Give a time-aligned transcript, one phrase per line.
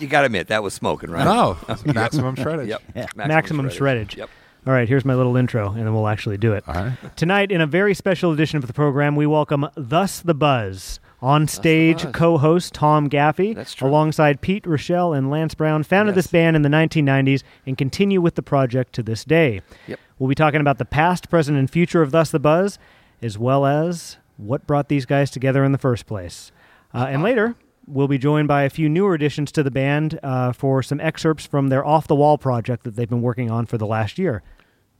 [0.00, 1.24] You got to admit that was smoking, right?
[1.24, 2.68] No, maximum shreddage.
[2.68, 3.16] Yep.
[3.16, 4.16] Maximum shreddage.
[4.16, 4.28] Yep.
[4.66, 6.64] All right, here's my little intro, and then we'll actually do it.
[6.66, 7.16] All right.
[7.16, 11.00] Tonight, in a very special edition of the program, we welcome Thus the Buzz.
[11.20, 13.88] On stage, co host Tom Gaffey, That's true.
[13.88, 16.24] alongside Pete Rochelle and Lance Brown, founded Yes.
[16.24, 19.62] this band in the 1990s and continue with the project to this day.
[19.86, 19.98] Yep.
[20.18, 22.78] We'll be talking about the past, present, and future of Thus the Buzz,
[23.22, 26.52] as well as what brought these guys together in the first place.
[26.92, 27.54] Uh, and later,
[27.86, 31.46] we'll be joined by a few newer additions to the band uh, for some excerpts
[31.46, 34.42] from their Off the Wall project that they've been working on for the last year.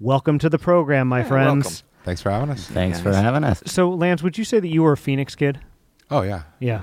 [0.00, 1.64] Welcome to the program, my friends.
[1.66, 1.88] welcome.
[2.04, 2.66] Thanks for having us.
[2.66, 3.22] Thanks for guys.
[3.22, 3.62] having us.
[3.66, 5.60] So, Lance, would you say that you were a Phoenix kid?
[6.10, 6.42] Oh yeah.
[6.60, 6.82] Yeah.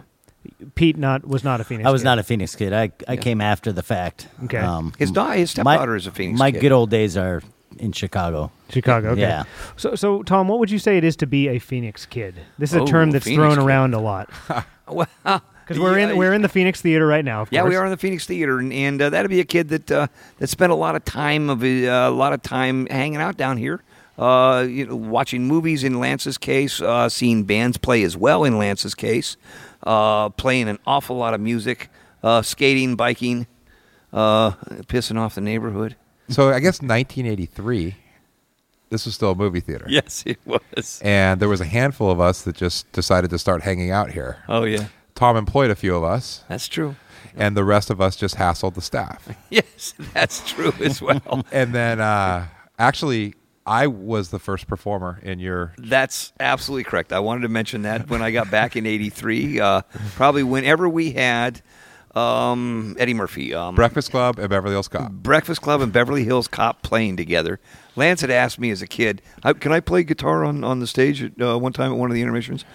[0.74, 1.84] Pete not was not a Phoenix.
[1.84, 1.90] Kid.
[1.90, 2.06] I was kid.
[2.06, 2.74] not a Phoenix kid.
[2.74, 4.28] I, I came after the fact.
[4.46, 4.58] Okay.
[4.58, 6.62] Um, His, da- his my- stepdaughter is a Phoenix My kid.
[6.62, 7.44] good old days are
[7.78, 8.52] in Chicago.
[8.70, 9.10] Chicago.
[9.12, 9.22] Okay.
[9.22, 9.44] Yeah.
[9.78, 12.40] So, so Tom, what would you say it is to be a Phoenix kid?
[12.58, 13.64] This is a Oh, term that's Phoenix thrown kid.
[13.64, 14.30] around a lot
[14.88, 15.08] Well,
[15.74, 17.44] because we're in yeah, we're in the Phoenix Theater right now.
[17.44, 19.70] Of Yeah, we are in the Phoenix Theater, and, and uh, that'd be a kid
[19.70, 23.20] that uh, that spent a lot of time of uh, a lot of time hanging
[23.20, 23.82] out down here.
[24.18, 28.58] Uh, you know, watching movies in Lance's case, uh, seeing bands play as well in
[28.58, 29.36] Lance's case,
[29.84, 31.90] uh, playing an awful lot of music,
[32.22, 33.48] uh, skating, biking,
[34.14, 34.52] uh,
[34.84, 35.96] pissing off the neighborhood.
[36.30, 37.96] So I guess 1983.
[38.90, 39.86] This was still a movie theater.
[39.90, 41.02] Yes, it was.
[41.04, 44.38] And there was a handful of us that just decided to start hanging out here.
[44.50, 44.88] Oh yeah,
[45.22, 46.96] Tom employed a few of us, that's true.
[47.36, 49.30] and the rest of us just hassled the staff.
[49.52, 51.46] Yes, that's true as well.
[51.52, 52.48] And then, uh,
[52.80, 55.76] actually, I was the first performer in your.
[55.78, 57.14] That's absolutely correct.
[57.14, 59.81] I wanted to mention that when I got back in '83, uh,
[60.16, 61.62] probably whenever we had
[62.16, 65.12] um, Eddie Murphy, um, Breakfast Club and Beverly Hills Cop.
[65.12, 67.60] Breakfast Club and Beverly Hills Cop playing together.
[67.96, 70.88] Lance had asked me as a kid, I, "Can I play guitar on, on the
[70.88, 72.66] stage at, uh, one time at one of the intermissions?"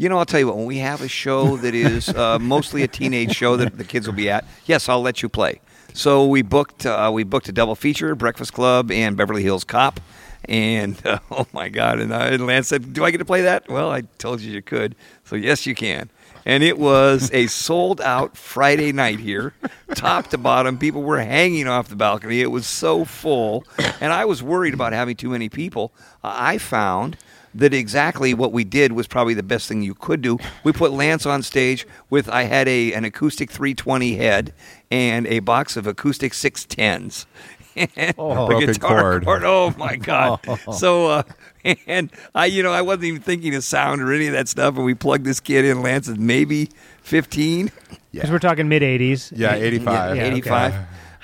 [0.00, 0.56] You know, I'll tell you what.
[0.56, 4.06] When we have a show that is uh, mostly a teenage show that the kids
[4.06, 5.60] will be at, yes, I'll let you play.
[5.92, 10.00] So we booked uh, we booked a double feature: Breakfast Club and Beverly Hills Cop.
[10.46, 12.00] And uh, oh my God!
[12.00, 14.50] And, I, and Lance said, "Do I get to play that?" Well, I told you
[14.50, 14.96] you could.
[15.24, 16.08] So yes, you can.
[16.46, 19.52] And it was a sold out Friday night here,
[19.94, 20.78] top to bottom.
[20.78, 22.40] People were hanging off the balcony.
[22.40, 23.64] It was so full,
[24.00, 25.92] and I was worried about having too many people.
[26.24, 27.18] Uh, I found
[27.54, 30.38] that exactly what we did was probably the best thing you could do.
[30.64, 34.52] We put Lance on stage with I had a an acoustic 320 head
[34.90, 37.26] and a box of acoustic 610s.
[37.76, 38.44] And Oh.
[38.44, 39.42] a Broken guitar cord.
[39.44, 40.40] Oh my god!
[40.72, 41.22] So, uh,
[41.86, 44.76] and I, you know, I wasn't even thinking of sound or any of that stuff.
[44.76, 45.80] And we plugged this kid in.
[45.82, 46.68] Lance is maybe
[47.02, 47.70] 15.
[48.12, 49.32] because we're talking mid '80s.
[49.34, 50.16] Yeah, 85.
[50.16, 50.30] Yeah, okay.
[50.32, 50.74] 85.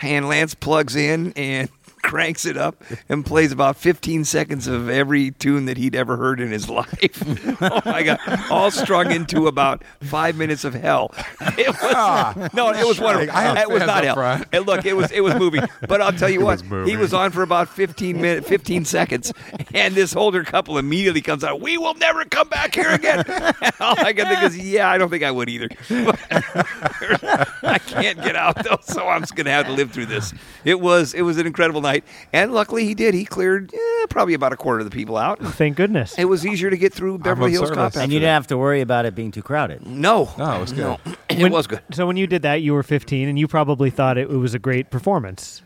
[0.03, 1.69] And Lance plugs in and
[2.06, 6.41] cranks it up and plays about 15 seconds of every tune that he'd ever heard
[6.41, 7.22] in his life.
[7.61, 8.19] oh my God.
[8.50, 11.12] All strung into about five minutes of hell.
[11.59, 13.34] It was, no, it was wonderful.
[13.34, 14.15] It was not hell.
[14.15, 14.47] front.
[14.53, 15.62] And look, it was, it was moving.
[15.89, 19.33] But I'll tell you what, was he was on for about 15 minutes, 15 seconds.
[19.73, 23.25] And this older couple immediately comes out, we will never come back here again.
[23.27, 25.69] And all I can think is, yeah, I don't think I would either.
[25.91, 30.33] I can't get out though, so I'm just gonna have to live through this.
[30.65, 31.95] It was it was an incredible night,
[32.32, 33.14] and luckily he did.
[33.14, 35.38] He cleared eh, probably about a quarter of the people out.
[35.42, 36.18] Thank goodness.
[36.18, 37.94] It was easier to get through Beverly of Hills service.
[37.94, 38.02] Cop.
[38.02, 39.86] And you didn't have to worry about it being too crowded.
[39.86, 40.98] No, No, it was good.
[41.28, 41.82] it was good.
[41.92, 44.54] So when you did that, you were 15, and you probably thought it, it was
[44.54, 45.62] a great performance.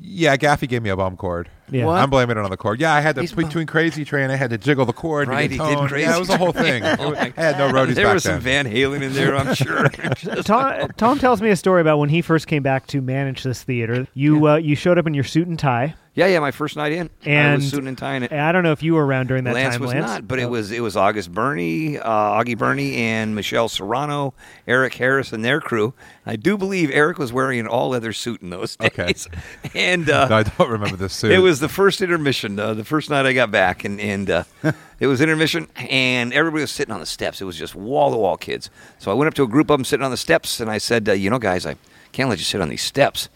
[0.00, 1.48] Yeah, Gaffey gave me a bum cord.
[1.70, 1.86] Yeah.
[1.86, 2.00] What?
[2.00, 2.80] I'm blaming it on the cord.
[2.80, 4.30] Yeah, I had to He's between Crazy Train.
[4.30, 5.26] I had to jiggle the cord.
[5.26, 5.88] to Right, get he did tone.
[5.88, 6.06] crazy.
[6.06, 6.82] Yeah, it was a whole thing.
[6.84, 8.64] It was- I had no roadies There back was some then.
[8.64, 9.88] Van Halen in there, I'm sure.
[10.42, 13.62] Tom, Tom tells me a story about when he first came back to manage this
[13.62, 14.06] theater.
[14.14, 16.38] You uh, you showed up in your suit and tie, yeah, yeah.
[16.38, 18.30] My first night in, I and was suiting and tying it.
[18.30, 19.62] and I don't know if you were around during that time.
[19.62, 19.80] Lance time.
[19.82, 20.42] was Lance not, but Oh.
[20.42, 24.34] it was it was August Burney, uh, Augie Burney, and Michelle Serrano,
[24.68, 25.94] Eric Harris, and their crew.
[26.26, 29.06] I do believe Eric was wearing an all leather suit in those Okay.
[29.06, 29.28] days,
[29.74, 31.32] and uh, No, I don't remember this suit.
[31.32, 34.44] it was the first intermission, uh, the first night I got back, and and uh,
[35.00, 37.40] it was intermission, and everybody was sitting on the steps.
[37.40, 38.70] It was just wall to wall kids.
[38.98, 40.78] So I went up to a group of them sitting on the steps, and I
[40.78, 41.76] said, uh, "You know, guys, I
[42.12, 43.28] can't let you sit on these steps."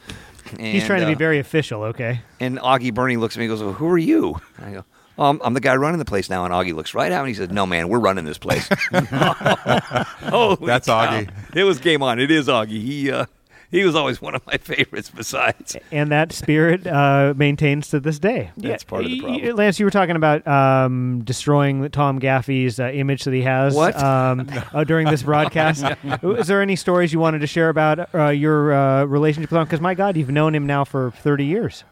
[0.58, 1.82] He's trying to be uh, very official.
[1.84, 2.20] Okay.
[2.40, 4.40] and Augie Bernie looks at me and goes, well, Who are you?
[4.56, 4.84] And I go,
[5.18, 6.46] oh, I'm, I'm the guy running the place now.
[6.46, 8.66] And Augie looks right at me and he says, No, man, we're running this place.
[8.92, 11.06] Holy That's cow.
[11.06, 11.30] Augie.
[11.54, 12.18] It was game on.
[12.18, 12.82] It is Augie.
[12.82, 13.26] He, uh,
[13.70, 15.10] he was always one of my favorites.
[15.14, 18.50] Besides, and that spirit uh, maintains to this day.
[18.56, 19.56] That's part of the y- y- problem.
[19.56, 24.00] Lance, you were talking about um, destroying Tom Gaffey's uh, image that he has What?
[24.02, 25.84] Um, uh, during this broadcast.
[26.22, 29.64] Is there any stories you wanted to share about uh, your uh, relationship with him?
[29.64, 31.84] Because my God, you've known him now for thirty years.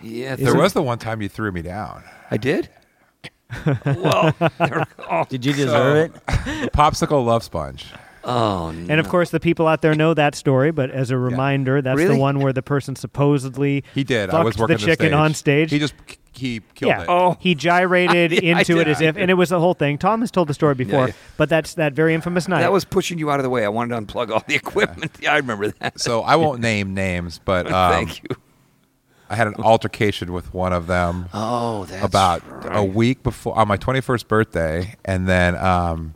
[0.00, 2.04] yeah, There was the one time you threw me down.
[2.30, 2.68] I did.
[3.84, 4.34] well,
[5.10, 6.72] oh, Did you deserve it?
[6.72, 7.86] Popsicle love sponge.
[8.24, 8.86] Oh, no.
[8.90, 10.70] And of course, the people out there know that story.
[10.70, 12.14] But as a reminder, that's Really?
[12.14, 14.30] the one where the person supposedly He did.
[14.30, 15.12] I was working the chicken stage.
[15.12, 15.70] on stage.
[15.70, 15.94] He just
[16.34, 17.02] he killed yeah.
[17.02, 17.08] it.
[17.10, 17.36] Oh.
[17.40, 19.98] he gyrated I- I into it as if, and it was the whole thing.
[19.98, 21.14] Tom has told the story before, yeah.
[21.36, 22.62] but that's that very infamous night.
[22.62, 23.64] that was pushing you out of the way.
[23.64, 25.12] I wanted to unplug all the equipment.
[25.20, 26.00] Yeah, I remember that.
[26.00, 28.36] So I won't name names, but um, Thank you.
[29.28, 32.76] I had an altercation with one of them Oh, that's about right.
[32.76, 36.14] a week before on my 21st birthday, and then um,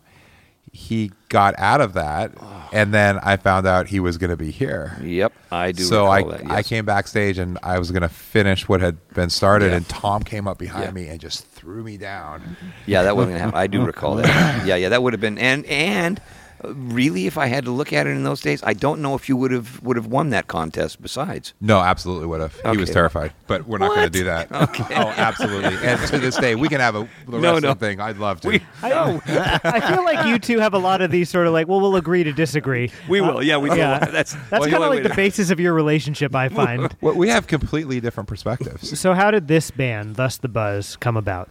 [0.76, 2.32] he got out of that,
[2.72, 4.96] and then I found out he was going to be here.
[5.02, 5.82] Yep, I do.
[5.82, 8.96] So I, recall that, I came backstage and I was going to finish what had
[9.14, 9.76] been started, Yeah.
[9.78, 10.90] and Tom came up behind Yeah.
[10.92, 12.56] me and just threw me down.
[12.86, 13.58] Yeah, that wasn't gonna happen.
[13.58, 14.66] I do recall that.
[14.66, 16.20] Yeah, yeah, that would have been and and
[16.64, 19.28] really, if I had to look at it in those days, I don't know if
[19.28, 21.00] you would have would have won that contest.
[21.02, 22.58] Besides, No, absolutely would have.
[22.72, 24.48] He was terrified, but we're not going to do that.
[24.66, 24.94] Okay.
[24.96, 25.76] Oh, absolutely.
[25.86, 27.74] And to this day, we can have a the No, wrestling no.
[27.74, 28.00] thing.
[28.00, 28.48] I'd love to.
[28.48, 29.20] we I,
[29.64, 31.96] I feel like you two have a lot of these sort of like, well, we'll
[31.96, 32.90] agree to disagree.
[33.08, 33.42] we will.
[33.42, 33.78] Yeah, we uh, will.
[33.78, 33.98] Yeah.
[33.98, 35.16] That's That's well, kind wait, of like the wait.
[35.16, 36.94] basis of your relationship, I find.
[37.00, 38.98] Well, we have completely different perspectives.
[38.98, 41.50] so, how did this band, Thus the Buzz, come about?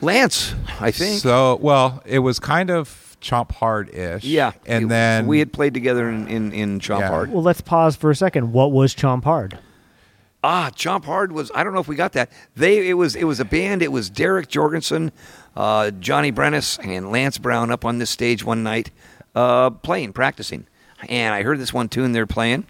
[0.00, 0.54] Lance.
[0.80, 1.20] I think.
[1.20, 4.24] So, well, it was kind of chomp hard ish.
[4.24, 7.08] yeah, and it- then we had played together in in, in Chomp Yeah.
[7.08, 7.32] Hard.
[7.32, 8.52] Well, let's pause for a second.
[8.52, 9.58] What was Chomp Hard?
[10.44, 11.50] Ah, Chomp Hard was.
[11.54, 12.30] I don't know if we got that.
[12.54, 12.88] They.
[12.88, 13.16] It was.
[13.16, 13.82] It was a band.
[13.82, 15.10] It was Derek Jorgensen,
[15.56, 18.90] uh, Johnny Brennis, and Lance Brown up on this stage one night,
[19.34, 20.66] uh, playing, practicing.
[21.08, 22.66] And I heard this one tune they're playing,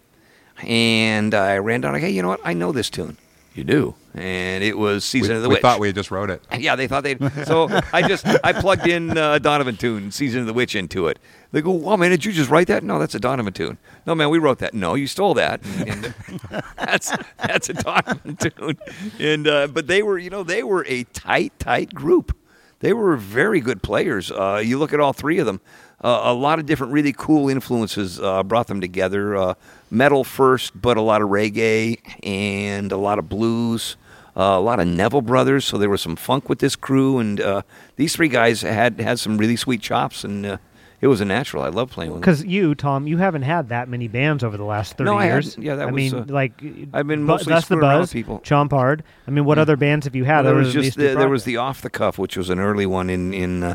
[0.62, 1.92] and I ran down.
[1.92, 2.40] Like, hey, you know what?
[2.44, 3.18] I know this tune.
[3.54, 3.94] You do.
[4.16, 5.58] And it was we, Season of the we Witch.
[5.58, 6.42] We thought we just wrote it.
[6.58, 7.20] Yeah, they thought they'd.
[7.44, 11.18] So I just I plugged in uh, Donovan tune, Season of the Witch, into it.
[11.52, 13.76] They go, "Wow, man, did you just write that?" No, that's a Donovan tune.
[14.06, 14.72] No, man, we wrote that.
[14.72, 15.60] No, you stole that.
[15.86, 16.14] And
[16.76, 18.78] that's that's a Donovan tune.
[19.20, 22.34] And uh, but they were, you know, they were a tight, tight group.
[22.80, 24.30] They were very good players.
[24.30, 25.60] Uh, you look at all three of them.
[26.02, 29.34] Uh, a lot of different, really cool influences uh, brought them together.
[29.36, 29.54] Uh,
[29.90, 33.96] metal first, but a lot of reggae and a lot of blues
[34.36, 37.62] a lot of Neville brothers, so there was some funk with this crew, and uh,
[37.96, 40.56] these three guys had had some really sweet chops, and uh,
[41.00, 41.62] it was a natural.
[41.62, 42.20] I love playing with them.
[42.20, 45.26] Because you, Tom, you haven't had that many bands over the last thirty No, I
[45.26, 45.56] years.
[45.58, 46.52] Yeah, that I was, mean, uh, like
[46.92, 48.40] I've been mostly Thus the Buzz, people.
[48.40, 49.02] Chomp Hard.
[49.26, 50.42] I mean, what other bands have you had?
[50.42, 53.08] there was just the, there was the off the cuff, which was an early one
[53.10, 53.74] in in uh,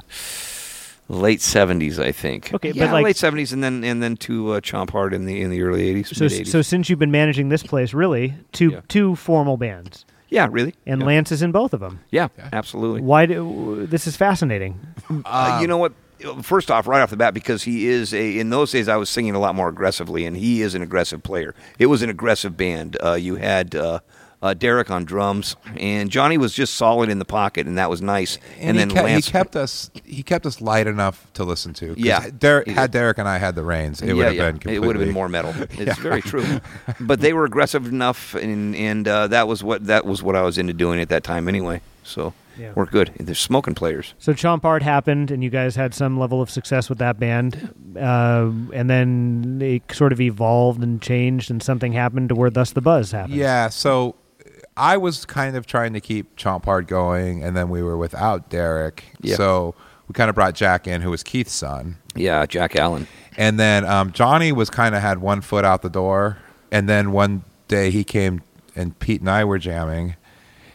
[1.07, 2.53] late seventies, I think.
[2.53, 5.25] Okay, but yeah, like- late seventies, and then and then to uh, Chomp Hard in
[5.25, 8.71] the in the early eighties, So, so since you've been managing this place, really, two
[8.71, 8.81] Yeah.
[8.87, 11.07] two formal bands, yeah, really, and yeah.
[11.07, 11.99] Lance is in both of them.
[12.09, 12.49] yeah, Yeah.
[12.51, 13.01] absolutely.
[13.01, 13.27] Why?
[13.27, 14.79] Do, this is fascinating.
[15.25, 15.93] Uh, you know what?
[16.43, 18.39] First off, right off the bat, because he is a.
[18.39, 21.21] In those days, I was singing a lot more aggressively, and he is an aggressive
[21.23, 21.53] player.
[21.79, 22.95] It was an aggressive band.
[23.03, 23.99] Uh, you had uh,
[24.41, 28.01] uh, Derek on drums, and Johnny was just solid in the pocket, and that was
[28.01, 28.39] nice.
[28.59, 31.73] And, then he, kept, Lance he kept us he kept us light enough to listen
[31.75, 31.93] to.
[31.97, 32.91] Yeah, Derek, had.
[32.91, 34.75] Derek and I had the reins, it yeah, would have yeah, been completely.
[34.75, 35.53] It would have been more metal.
[35.71, 36.45] It's very true.
[36.99, 40.41] But they were aggressive enough, and and uh, that was what that was what I
[40.41, 41.81] was into doing at that time anyway.
[42.03, 42.73] So Yeah.
[42.75, 43.11] we're good.
[43.19, 44.13] They're smoking players.
[44.17, 47.73] So Chomp Hard happened, and you guys had some level of success with that band,
[47.95, 52.71] uh, and then it sort of evolved and changed, and something happened to where Thus
[52.71, 53.35] the Buzz happened.
[53.35, 54.15] Yeah, so
[54.81, 58.49] I was kind of trying to keep Chomp Hard going, and then we were without
[58.49, 59.03] Derek.
[59.21, 59.35] Yeah.
[59.35, 59.75] So
[60.07, 61.97] we kind of brought Jack in, who was Keith's son.
[62.15, 63.07] Yeah, Jack Allen.
[63.37, 66.39] And then um, Johnny was kind of had one foot out the door,
[66.71, 68.41] and then one day he came
[68.75, 70.15] and Pete and I were jamming,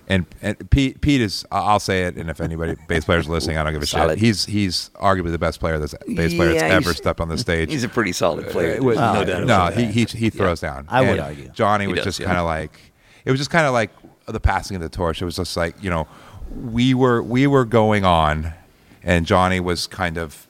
[0.08, 3.56] and, and Pete Pete is I- I'll say it, and if anybody bass players listening,
[3.58, 4.10] I don't give a Solid.
[4.10, 4.18] shit.
[4.20, 7.36] He's he's arguably the best player that's bass player that's Yeah, ever stepped on the
[7.38, 7.70] stage.
[7.70, 8.78] He's a pretty solid player.
[8.80, 9.24] Uh, was- no Wow.
[9.24, 10.86] doubt no, he, he he throws down.
[10.88, 11.48] I would argue.
[11.48, 12.26] Johnny He was does, just yeah.
[12.26, 12.78] kind of like
[13.26, 13.90] it was just kind of like
[14.26, 15.20] the passing of the torch.
[15.20, 16.08] It was just like you know
[16.54, 18.54] we were we were going on,
[19.02, 20.46] and Johnny was kind of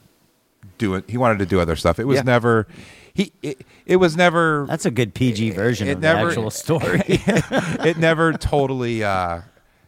[0.78, 1.02] doing.
[1.08, 1.98] He wanted to do other stuff.
[1.98, 2.22] It was Yeah.
[2.22, 2.68] never.
[3.14, 6.50] He it, it was never That's a good PG version it of never- the actual
[6.50, 7.02] story.
[7.08, 9.40] it never totally uh,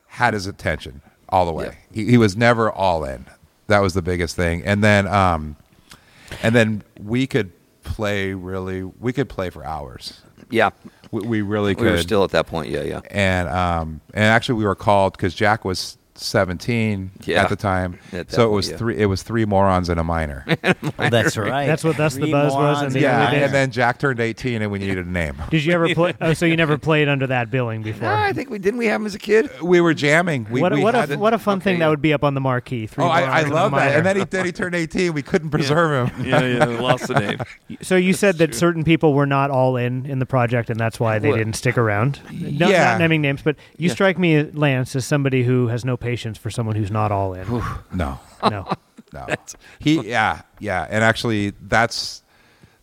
[0.06, 1.76] had his attention all the way.
[1.92, 3.26] He, he was never all in.
[3.66, 4.64] That was the biggest thing.
[4.64, 5.56] And then, um,
[6.42, 7.52] and then we could
[7.82, 8.82] play really.
[8.82, 10.22] We could play for hours.
[10.50, 10.70] Yeah,
[11.10, 11.84] We, we really could.
[11.84, 12.70] we were still at that point.
[12.70, 13.00] Yeah, yeah.
[13.10, 17.42] and um, and actually we were called because Jack was seventeen Yeah.
[17.42, 17.98] at the time.
[18.12, 18.76] At so it was yeah.
[18.76, 18.96] three.
[18.98, 20.44] It was three morons and a minor.
[21.00, 21.66] Oh, that's right.
[21.66, 23.42] That's what Thus the Buzz was morons in the and yeah, days.
[23.44, 25.36] and then Jack turned eighteen, and we needed a name.
[25.50, 26.14] Did you ever play?
[26.20, 28.02] Oh, so you never played under that billing before?
[28.08, 29.48] No, I think we didn't we have him as a kid.
[29.62, 30.46] We were jamming.
[30.50, 32.24] We, what a, we what, had a, what a fun thing that would be up
[32.24, 32.86] on the marquee.
[32.86, 33.96] Three Oh, I, I morons and love that.
[33.96, 35.12] And then he then he turned eighteen.
[35.14, 36.26] We couldn't preserve him.
[36.26, 37.38] Yeah, yeah, lost the name.
[37.82, 40.98] So you said that certain people were not all in in the project, and that's
[40.98, 41.36] why they What?
[41.38, 42.20] didn't stick around.
[42.32, 42.84] No, Yeah.
[42.92, 46.50] Not naming names, but you strike me, Lance, as somebody who has no patience for
[46.50, 47.48] someone who's not all in.
[47.92, 48.68] No, no.
[49.12, 49.26] no.
[49.78, 50.86] He, yeah, yeah.
[50.90, 52.22] And actually, that's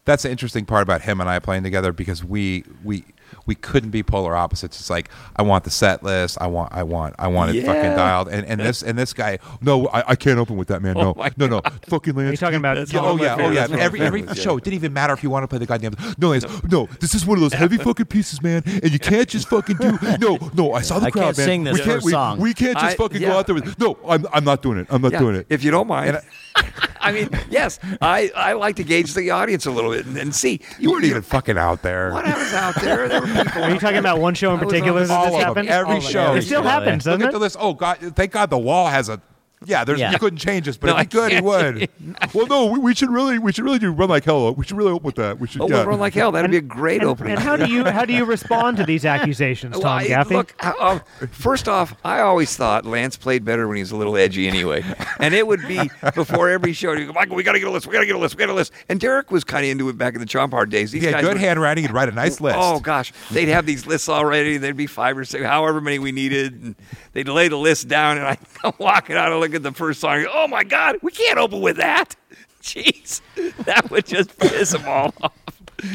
[0.06, 3.06] that's the interesting part about him and I playing together because we we
[3.46, 4.80] we couldn't be polar opposites.
[4.80, 6.38] It's like I want the set list.
[6.42, 7.66] I want I want I want it Yeah.
[7.74, 8.28] fucking dialed.
[8.30, 10.98] And and this and this guy, no, I, I can't open with that man.
[10.98, 12.28] Oh no, Oh my no, no, fucking Lance.
[12.30, 12.76] Are you talking about?
[12.78, 13.54] That's Yeah, one oh of my yeah, oh yeah.
[13.54, 14.34] That's one of Every every yeah.
[14.34, 15.94] show, it didn't even matter if you want to play the goddamn.
[16.18, 16.88] No, Lance, no.
[17.00, 19.98] This is one of those heavy fucking pieces, man, and you can't just fucking do.
[20.20, 20.74] No, no.
[20.74, 21.46] I saw the I crowd, can't man.
[21.46, 22.40] sing this we can't, first we, song.
[22.40, 23.30] we can't just I- fucking yeah.
[23.30, 23.80] go out there with.
[23.80, 24.88] No, I'm I'm not doing it.
[24.90, 25.48] I'm not Yeah, doing it.
[25.50, 26.20] If you don't mind.
[26.56, 30.18] And I mean, yes, I, I like to gauge the audience a little bit and,
[30.18, 30.62] and see.
[30.80, 32.12] you weren't even fucking out there.
[32.12, 33.08] What I was out there.
[33.08, 33.64] There were people.
[33.64, 35.70] Are you talking about one show in particular on that this of them, happened?
[35.70, 36.34] every All show.
[36.36, 37.34] It still happens, Look doesn't at it?
[37.34, 37.58] the list.
[37.60, 37.98] Oh God!
[38.16, 39.22] Thank God the wall has a.
[39.66, 40.12] Yeah, there's Yeah.
[40.12, 41.46] you couldn't change this, but No, if he I could, he can't.
[41.46, 42.34] would.
[42.34, 44.54] well, no, we, we should really, we should really do run like hell.
[44.54, 45.40] We should really open with that.
[45.40, 45.62] We should.
[45.62, 45.76] Oh, yeah.
[45.78, 46.32] we'll run like hell.
[46.32, 47.34] That'd be a great And, opening.
[47.34, 50.32] and how do you how do you respond to these accusations, Tom Well, I- Gaffey?
[50.32, 51.00] Look, uh, uh,
[51.32, 54.84] first off, I always thought Lance played better when he was a little edgy anyway.
[55.20, 57.72] And it would be before every show, he'd go, Michael, we got to get a
[57.72, 57.88] list.
[57.88, 58.36] We got to get a list.
[58.36, 58.72] We got a list.
[58.90, 60.92] And Derek was kind of into it back in the Chomp Hard days.
[60.92, 61.84] These he had guys good were- handwriting.
[61.84, 62.58] He'd write a nice list.
[62.60, 64.58] Oh gosh, they'd have these lists already.
[64.58, 66.76] There'd be five or six, however many we needed, and
[67.14, 68.18] they'd lay the list down.
[68.18, 70.26] And I come walking out and look at the first song.
[70.32, 72.16] Oh my God, we can't open with that.
[72.62, 73.22] Jeez,
[73.66, 75.34] that would just piss them all off.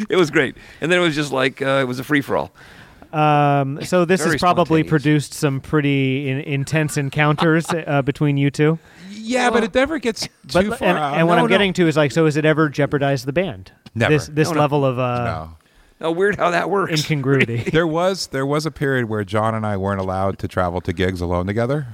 [0.08, 2.36] It was great, and then it was just like uh, it was a free for
[2.36, 2.52] all.
[3.12, 8.50] Um, so this Very has probably produced some pretty in, intense encounters uh, between you
[8.52, 8.78] two.
[9.10, 11.14] yeah, but it never gets But far and, out.
[11.14, 11.48] and what No, I'm no.
[11.48, 13.72] getting to is like, so has it ever jeopardized the band?
[13.96, 14.12] Never.
[14.12, 14.60] This this No, no.
[14.60, 15.50] level of uh, no.
[16.02, 16.92] Oh, weird how that works.
[16.92, 17.56] incongruity.
[17.70, 20.92] There was there was a period where John and I weren't allowed to travel to
[20.92, 21.88] gigs alone together.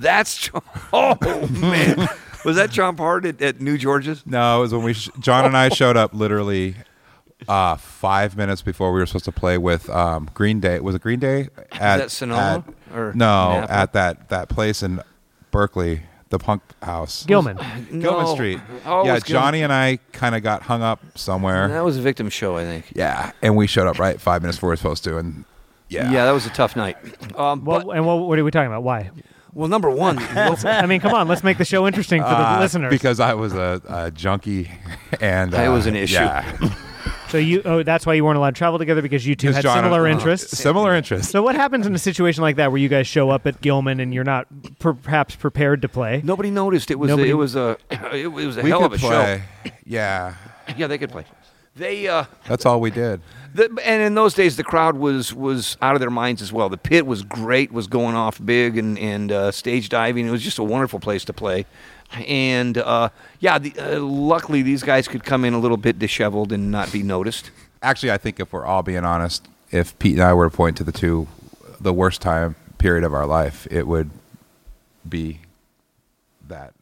[0.00, 2.08] That's John- oh man,
[2.44, 4.26] was that Chomp Hard at, at New George's?
[4.26, 6.74] No, it was when we sh- John and I showed up literally
[7.48, 10.80] uh, five minutes before we were supposed to play with um, Green Day.
[10.80, 11.48] Was it Green Day?
[11.72, 13.72] At, that Sonoma at- or no, Napa?
[13.72, 15.00] at that that place in
[15.50, 17.56] Berkeley, the Punk House, Gilman.
[17.90, 18.34] Gilman No.
[18.34, 18.60] Street.
[18.86, 19.42] Oh, yeah, was Gilman.
[19.44, 21.68] Johnny and I kind of got hung up somewhere.
[21.68, 22.92] That was a victim show, I think.
[22.94, 25.44] Yeah, and we showed up right five minutes before we were supposed to, and
[25.88, 26.96] yeah, Yeah, that was a tough night.
[27.36, 28.82] Um, Well, but, and what, what are we talking about?
[28.84, 29.10] Why?
[29.52, 32.60] Well, number one, I mean, come on, let's make the show interesting for the Uh,
[32.60, 32.90] listeners.
[32.90, 34.70] because I was a, a junkie,
[35.20, 36.14] and It uh, was an issue.
[36.14, 36.74] Yeah,
[37.28, 39.62] so you, oh, that's why you weren't allowed to travel together because you two had
[39.62, 40.56] John- similar uh, interests.
[40.58, 41.30] Similar interests.
[41.32, 44.00] So what happens in a situation like that where you guys show up at Gilman
[44.00, 44.46] and you're not
[44.78, 46.20] per- perhaps prepared to play?
[46.24, 46.90] nobody noticed.
[46.90, 47.76] It was Nobody- a, it was a
[48.14, 49.42] it was a we hell could of a play.
[49.84, 50.34] Yeah.
[50.76, 51.24] Yeah, they could play.
[51.76, 53.20] They uh, that's all we did.
[53.54, 56.68] The, and in those days the crowd was was out of their minds as well.
[56.68, 60.26] The pit was great, was going off big, and and uh, stage diving.
[60.26, 61.66] It was just a wonderful place to play.
[62.26, 66.52] And uh, yeah, the, uh, luckily these guys could come in a little bit disheveled
[66.52, 67.50] and not be noticed.
[67.82, 70.76] Actually, I think if we're all being honest, if Pete and I were to point
[70.78, 71.28] to the two,
[71.80, 74.10] the worst time period of our life, it would
[75.08, 75.40] be
[76.48, 76.74] that.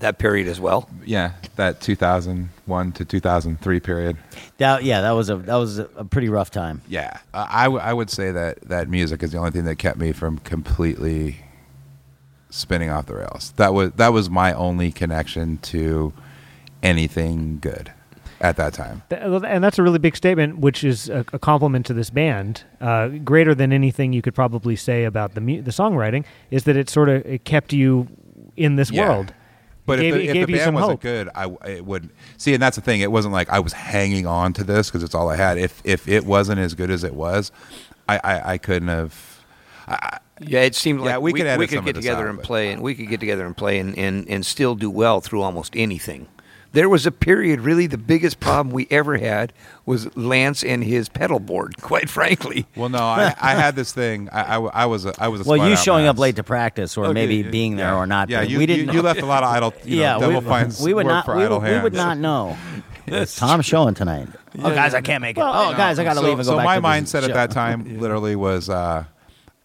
[0.00, 0.88] That period as well.
[1.04, 4.16] Yeah, that 2001 to 2003 period.
[4.58, 6.82] That, yeah, that was a that was a, a pretty rough time.
[6.88, 9.76] Yeah, uh, I, w- I would say that that music is the only thing that
[9.76, 11.36] kept me from completely
[12.50, 13.52] spinning off the rails.
[13.56, 16.12] That was that was my only connection to
[16.82, 17.92] anything good
[18.40, 19.02] at that time.
[19.10, 23.08] And that's a really big statement, which is a, a compliment to this band, uh,
[23.08, 26.24] greater than anything you could probably say about the mu- the songwriting.
[26.50, 28.08] Is that it sort of it kept you
[28.56, 29.08] in this Yeah.
[29.08, 29.32] world?
[29.86, 31.00] But gave, if the, if gave the band wasn't hope.
[31.02, 32.54] good, I it would see.
[32.54, 33.00] And that's the thing.
[33.00, 35.58] It wasn't like I was hanging on to this because it's all I had.
[35.58, 37.52] If if it wasn't as good as it was,
[38.08, 39.40] I I, I couldn't have.
[40.40, 42.72] Yeah, it seemed Yeah, like we could we could get together out, and but- play,
[42.72, 45.76] and we could get together and play, and, and, and still do well through almost
[45.76, 46.26] anything.
[46.74, 49.52] There was a period, really, the biggest problem we ever had
[49.86, 51.76] was Lance and his pedal board.
[51.80, 54.28] Quite frankly, Well, no, I, I had this thing.
[54.32, 57.14] I was a, I was a Well, you showing up late to practice, or Okay,
[57.14, 57.96] maybe yeah, being there Yeah.
[57.96, 58.28] or not.
[58.28, 58.88] Yeah, being- you, we didn't.
[58.88, 59.72] you, you left a lot of idle.
[59.84, 61.24] You yeah, know, we, Double Fine's we would work not.
[61.24, 62.56] for We, idle would- we would not know.
[63.06, 64.28] It's Tom showing tonight.
[64.60, 65.42] oh, guys, I can't make it.
[65.42, 66.64] oh, guys, I got to so, leave and go so back.
[66.64, 67.26] my to the mindset show.
[67.28, 69.04] at that time literally was uh,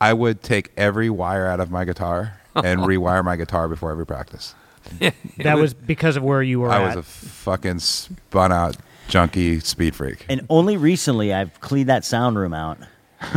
[0.01, 4.05] I would take every wire out of my guitar and rewire my guitar before every
[4.05, 4.55] practice.
[5.37, 6.87] That was because of where you were I at.
[6.87, 8.75] was a fucking spun out
[9.07, 10.25] junkie speed freak.
[10.29, 12.77] And only recently I've cleaned that sound room out,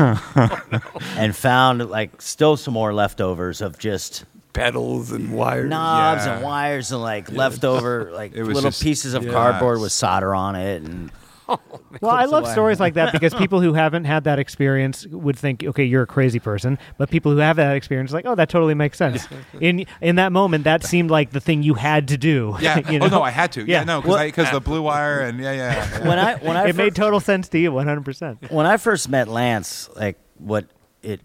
[1.16, 5.68] and found like still some more leftovers of just Pedals and wires.
[5.70, 6.34] knobs Yeah.
[6.34, 9.32] and wires and like leftover like was little just- pieces of yeah.
[9.32, 11.10] cardboard with solder on it and
[11.48, 11.58] Oh,
[12.00, 12.52] well, I love away.
[12.52, 16.06] stories like that because people who haven't had that experience would think, okay, you're a
[16.06, 16.78] crazy person.
[16.98, 19.26] But people who have that experience, like, oh, that totally makes sense.
[19.60, 22.56] In in that moment, that seemed like the thing you had to do.
[22.60, 22.78] Yeah.
[22.90, 23.06] you oh, know?
[23.06, 23.60] Oh no, I had to.
[23.62, 23.84] Yeah, Yeah.
[23.84, 26.08] no, Well- because the uh, blue wire and yeah, yeah.
[26.08, 28.04] when I when I it fir- made total sense to you, 100.
[28.04, 30.66] percent when I first met Lance, like what
[31.02, 31.20] it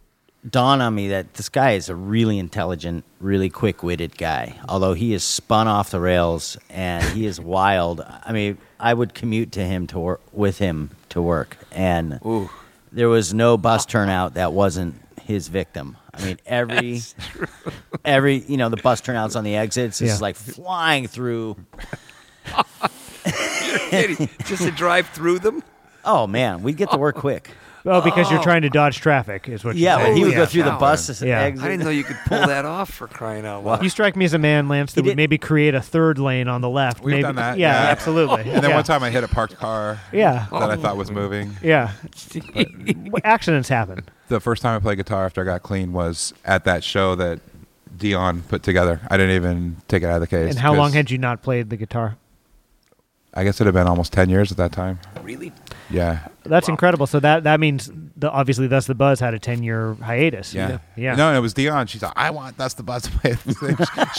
[0.50, 4.56] dawned on me that this guy is a really intelligent, really quick-witted guy.
[4.70, 8.02] Although he is spun off the rails and he is wild.
[8.02, 12.50] I mean, I would commute to him to work with him to work, and Ooh.
[12.92, 15.98] there was no bus turnout that wasn't his victim.
[16.14, 17.02] I mean, every
[18.06, 20.18] every you know the bus turnouts on the exits is Yeah.
[20.22, 21.58] like flying through.
[24.46, 25.64] Just to drive through them.
[26.06, 27.50] Oh man, we'd get to work quick.
[27.90, 28.44] Oh, because you're oh.
[28.44, 29.76] trying to dodge traffic, is what.
[29.76, 30.18] Yeah, you're well, saying.
[30.18, 30.80] he would yeah, go through the power.
[30.80, 31.42] bus Yeah.
[31.42, 31.66] exit.
[31.66, 33.82] I didn't know you could pull that off for crying out loud.
[33.82, 36.20] You strike me as a man, Lance, that He would did- maybe create a third
[36.20, 37.02] lane on the left.
[37.02, 37.24] We've maybe.
[37.24, 37.90] done that, Yeah, yeah.
[37.90, 38.42] absolutely.
[38.42, 38.76] And then yeah.
[38.76, 40.48] one time I hit a parked car Yeah.
[40.52, 41.56] that I thought was moving.
[41.64, 41.92] Yeah.
[43.24, 44.04] Accidents happen.
[44.28, 47.40] The first time I played guitar after I got clean was at that show that
[47.98, 49.00] Dion put together.
[49.10, 50.52] I didn't even take it out of the case.
[50.52, 52.18] And how long had you not played the guitar?
[53.34, 55.00] I guess it had been almost ten years at that time.
[55.22, 55.52] really?
[55.90, 57.08] Yeah, That's incredible.
[57.08, 60.54] So that that means the, obviously thus the buzz had a ten year hiatus.
[60.54, 61.16] yeah, Yeah.
[61.16, 61.88] No, it was Dion.
[61.88, 63.32] She's like, I want Thus the Buzz to play.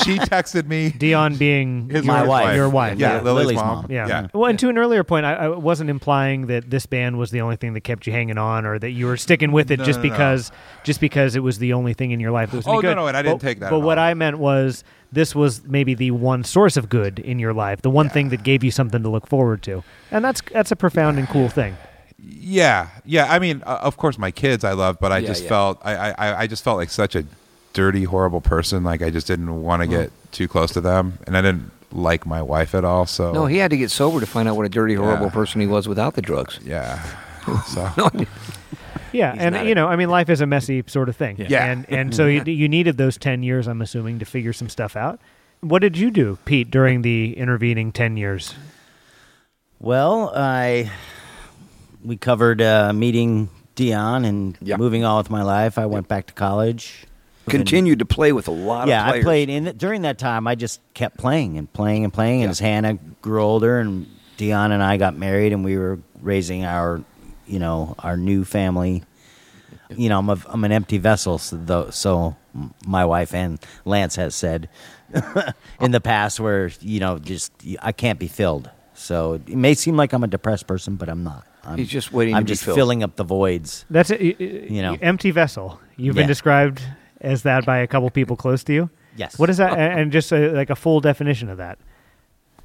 [0.02, 0.90] she texted me.
[0.90, 2.28] Dion being His My wife.
[2.44, 2.56] wife.
[2.56, 3.20] Your wife, Yeah, yeah.
[3.22, 3.82] Lily's, Lily's mom.
[3.82, 3.86] mom.
[3.90, 4.06] Yeah.
[4.08, 4.26] yeah.
[4.32, 7.40] Well, and to an earlier point, I, I wasn't implying that this band was the
[7.40, 9.84] only thing that kept you hanging on, or that you were sticking with it No,
[9.84, 10.10] just no, no.
[10.10, 10.52] because
[10.84, 12.88] just because it was the only thing in your life that was any Oh, no,
[12.90, 12.94] good.
[12.96, 14.04] no, and I didn't But- take that But at what all.
[14.04, 17.88] I meant was this was maybe the one source of good in your life, the
[17.88, 21.18] one thing that gave you something to look forward to, and that's that's a profound
[21.18, 21.57] and cool thing.
[22.20, 23.32] Yeah, yeah.
[23.32, 25.48] I mean, uh, of course, my kids I love, but I Yeah, just yeah.
[25.48, 27.24] felt I, I I just felt like such a
[27.74, 28.82] dirty, horrible person.
[28.84, 32.26] Like I just didn't want to get too close to them, and I didn't like
[32.26, 33.06] my wife at all.
[33.06, 35.32] So No, he had to get sober to find out what a dirty, horrible Yeah.
[35.32, 36.58] person he was without the drugs.
[36.64, 36.98] yeah.
[37.66, 37.88] So
[39.12, 41.36] Yeah, He's and you a- know, I mean, life is a messy sort of thing.
[41.48, 41.64] Yeah.
[41.64, 44.96] and and so you, you needed those ten years, I'm assuming, to figure some stuff
[44.96, 45.18] out.
[45.60, 48.54] What did you do, Pete, during the intervening ten years?
[49.80, 50.90] Well, I
[52.04, 54.76] we covered uh, meeting Dion and Yeah.
[54.76, 55.78] moving on with my life.
[55.78, 57.06] I went back to college.
[57.46, 59.24] Continued to play with a lot yeah, of players.
[59.24, 60.46] I played in during that time.
[60.46, 62.42] I just kept playing and playing and playing.
[62.42, 64.06] And as Hannah grew older, and
[64.36, 67.02] Dion and I got married, and we were raising our,
[67.46, 69.02] you know, our new family.
[69.88, 71.38] You know, I'm a, I'm an empty vessel.
[71.38, 72.36] So, though, so
[72.86, 74.68] my wife and Lance has said
[75.80, 78.70] in the past, where you know, just I can't be filled.
[78.98, 81.46] So it may seem like I'm a depressed person, but I'm not.
[81.64, 82.76] I'm, He's just waiting I'm to be just filled.
[82.76, 83.84] filling up the voids.
[83.90, 84.20] That's it.
[84.20, 84.96] You You know.
[85.00, 85.80] empty vessel.
[85.96, 86.82] You've been described
[87.20, 88.90] as that by a couple people close to you.
[89.16, 89.38] Yes.
[89.38, 89.72] What is that?
[89.78, 91.78] A- and just a, like a full definition of that.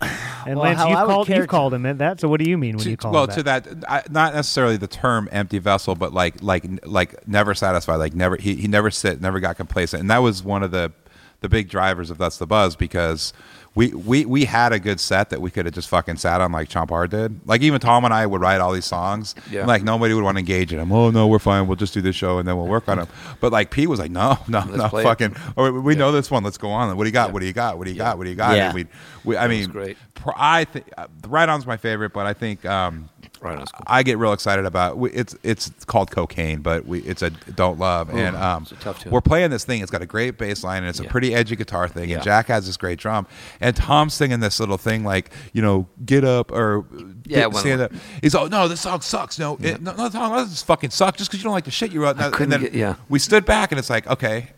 [0.46, 2.20] And Well, Lance, how you've I would called you've character- called him that.
[2.20, 4.34] So what do you mean when to, you call well him to that I, not
[4.34, 8.68] necessarily the term empty vessel but like like like never satisfied like never he, he
[8.68, 10.92] never sit never got complacent and that was one of the
[11.40, 13.32] the big drivers of Thus the Buzz because
[13.76, 16.52] we, we we had a good set that we could have just fucking sat on
[16.52, 17.40] like Chomp Hard did.
[17.48, 19.34] Like even Tom and I would write all these songs.
[19.50, 19.62] Yeah.
[19.62, 20.92] and, like nobody would want to engage in them.
[20.92, 21.68] Oh no, we're fine.
[21.68, 23.08] We'll just do this show and then we'll work on them.
[23.40, 25.06] But like Pete was like, no, no, no, play it.
[25.06, 25.36] fucking.
[25.56, 26.44] Or we know this one.
[26.44, 26.96] Let's go on.
[26.96, 27.34] What do you got?
[27.34, 27.78] What do you got?
[27.78, 28.18] What do you got?
[28.18, 28.56] What do you got?
[28.56, 28.66] Yeah.
[28.68, 28.86] And we,
[29.24, 29.98] we I mean, great.
[30.14, 33.10] pr- I think uh, Right On's my favorite, but I think um,
[33.44, 33.84] Right cool.
[33.86, 34.98] I get real excited about.
[35.14, 39.02] It's it's called cocaine, but we it's a don't love, and um, it's a tough
[39.02, 39.12] tune.
[39.12, 39.82] we're playing this thing.
[39.82, 42.10] It's got a great bass line, and it's a pretty edgy guitar thing.
[42.10, 42.16] Yeah.
[42.16, 43.28] And Jack has this great drum,
[43.60, 46.86] and Tom's singing this little thing like you know, get up or
[47.26, 47.92] Yeah, get, stand up.
[48.22, 49.38] He's oh no, this song sucks.
[49.38, 51.18] No, it, no, no, Tom, this fucking suck.
[51.18, 52.18] Just because you don't like the shit you wrote.
[52.20, 52.96] I And couldn't then get- yeah.
[53.10, 54.52] we stood back, and it's like okay,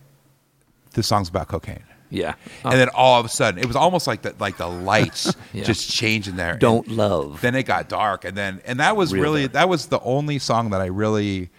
[0.93, 1.83] this song's about cocaine.
[2.09, 2.35] Yeah.
[2.63, 5.63] And then all of a sudden, it was almost like the like the lights Yeah.
[5.63, 6.55] just changing there.
[6.57, 7.41] Don't And love.
[7.41, 9.53] Then it got dark, and then and that was Real really dark.
[9.53, 11.49] that was the only song that I really,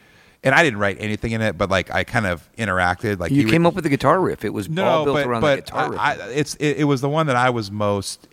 [0.44, 3.18] and I didn't write anything in it, but like I kind of interacted.
[3.18, 4.44] Like you he came would- up with the guitar riff.
[4.44, 6.00] It was all no, built but around the but guitar riff.
[6.00, 8.28] I, I, it's it, it was the one that I was most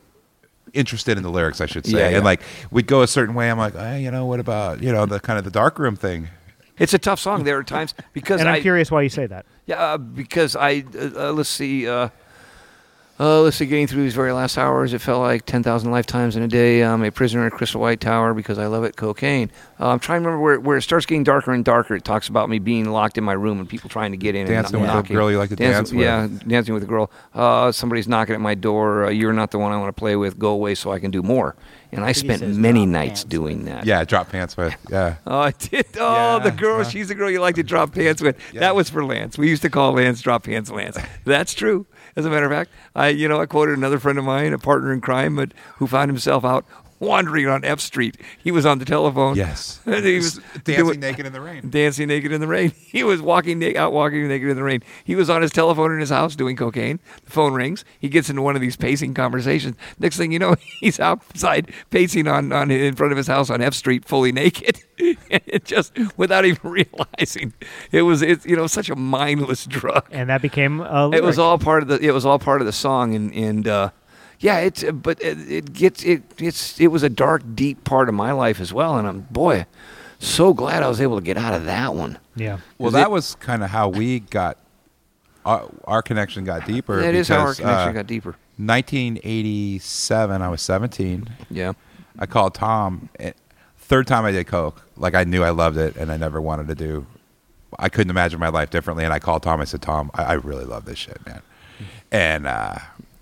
[0.73, 1.97] interested in the lyrics, I should say.
[1.99, 2.15] Yeah, yeah.
[2.17, 3.49] And like we'd go a certain way.
[3.49, 5.95] I'm like, hey, you know, what about you know the kind of the dark room
[5.95, 6.29] thing?
[6.79, 7.43] it's a tough song.
[7.43, 9.45] There are times because And I'm I, curious why you say that.
[9.65, 12.09] Yeah, uh, because I uh, uh, let's see, uh,
[13.19, 16.35] uh, let's see, getting through these very last hours, it felt like ten thousand lifetimes
[16.35, 16.83] in a day.
[16.83, 18.95] I'm a prisoner in Crystal White Tower because I love it.
[18.95, 19.51] Cocaine.
[19.79, 21.95] Uh, I'm trying to remember where where it starts getting darker and darker.
[21.95, 24.47] It talks about me being locked in my room and people trying to get in.
[24.47, 25.15] Dancing and with the knocking.
[25.15, 26.01] girl you like to dance with.
[26.01, 27.11] Yeah, dancing with a girl.
[27.35, 29.05] Uh, somebody's knocking at my door.
[29.05, 30.39] Uh, you're not the one I want to play with.
[30.39, 31.55] Go away so I can do more.
[31.91, 33.85] and I he spent many nights pants doing that.
[33.85, 34.75] Yeah, drop pants with.
[34.89, 35.15] Yeah.
[35.27, 35.85] Oh, I did.
[35.99, 36.81] Oh, the girl.
[36.81, 38.37] uh, she's the girl you like to drop pants with.
[38.51, 38.61] Yeah.
[38.61, 39.37] That was for Lance.
[39.37, 40.97] We used to call Lance drop pants Lance.
[41.25, 41.85] That's true.
[42.15, 44.59] As a matter of fact, I, you know, I quoted another friend of mine, a
[44.59, 46.65] partner in crime, but who found himself out
[46.99, 48.17] wandering on F Street.
[48.43, 49.35] He was on the telephone.
[49.35, 49.79] Yes.
[49.85, 51.69] he was dancing doing- naked in the rain.
[51.69, 52.71] dancing naked in the rain.
[52.93, 54.83] He was walking na- out walking naked in the rain.
[55.03, 56.99] He was on his telephone in his house doing cocaine.
[57.25, 57.83] The phone rings.
[57.99, 59.75] He gets into one of these pacing conversations.
[59.97, 63.61] Next thing you know, he's outside pacing on, on in front of his house on
[63.61, 64.79] F Street, fully naked.
[64.97, 67.51] it just without even realizing
[67.91, 70.05] it was it's you know such a mindless drug.
[70.11, 71.99] and that became a It was all part of the.
[71.99, 73.89] It was all part of the song, and and uh,
[74.43, 74.83] yeah, it's.
[74.83, 76.21] But it, it gets it.
[76.37, 76.79] It's.
[76.79, 79.65] It was a dark, deep part of my life as well, and I'm boy,
[80.19, 82.19] so glad I was able to get out of that one.
[82.35, 82.59] yeah.
[82.77, 84.57] Well, that it- was kind of how we got
[85.45, 87.01] our, our connection got deeper.
[87.01, 88.35] That is how our connection uh, got deeper.
[88.57, 91.27] 1987, I was 17.
[91.49, 91.73] Yeah.
[92.19, 93.09] I called Tom.
[93.19, 93.31] eh,
[93.79, 96.67] Third time I did coke, like I knew I loved it, and I never wanted
[96.69, 97.05] to do.
[97.77, 99.03] I couldn't imagine my life differently.
[99.03, 99.59] And I called Tom.
[99.59, 101.41] I said, Tom, I, I really love this shit, man.
[102.11, 102.75] And uh,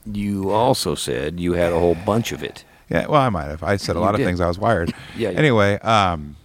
[0.05, 2.63] You also said you had a whole bunch of it.
[2.89, 3.63] Yeah, well, I might have.
[3.63, 4.21] I said a lot did.
[4.21, 4.41] of things.
[4.41, 4.93] I was wired.
[5.17, 5.29] Yeah.
[5.29, 6.35] Anyway, um,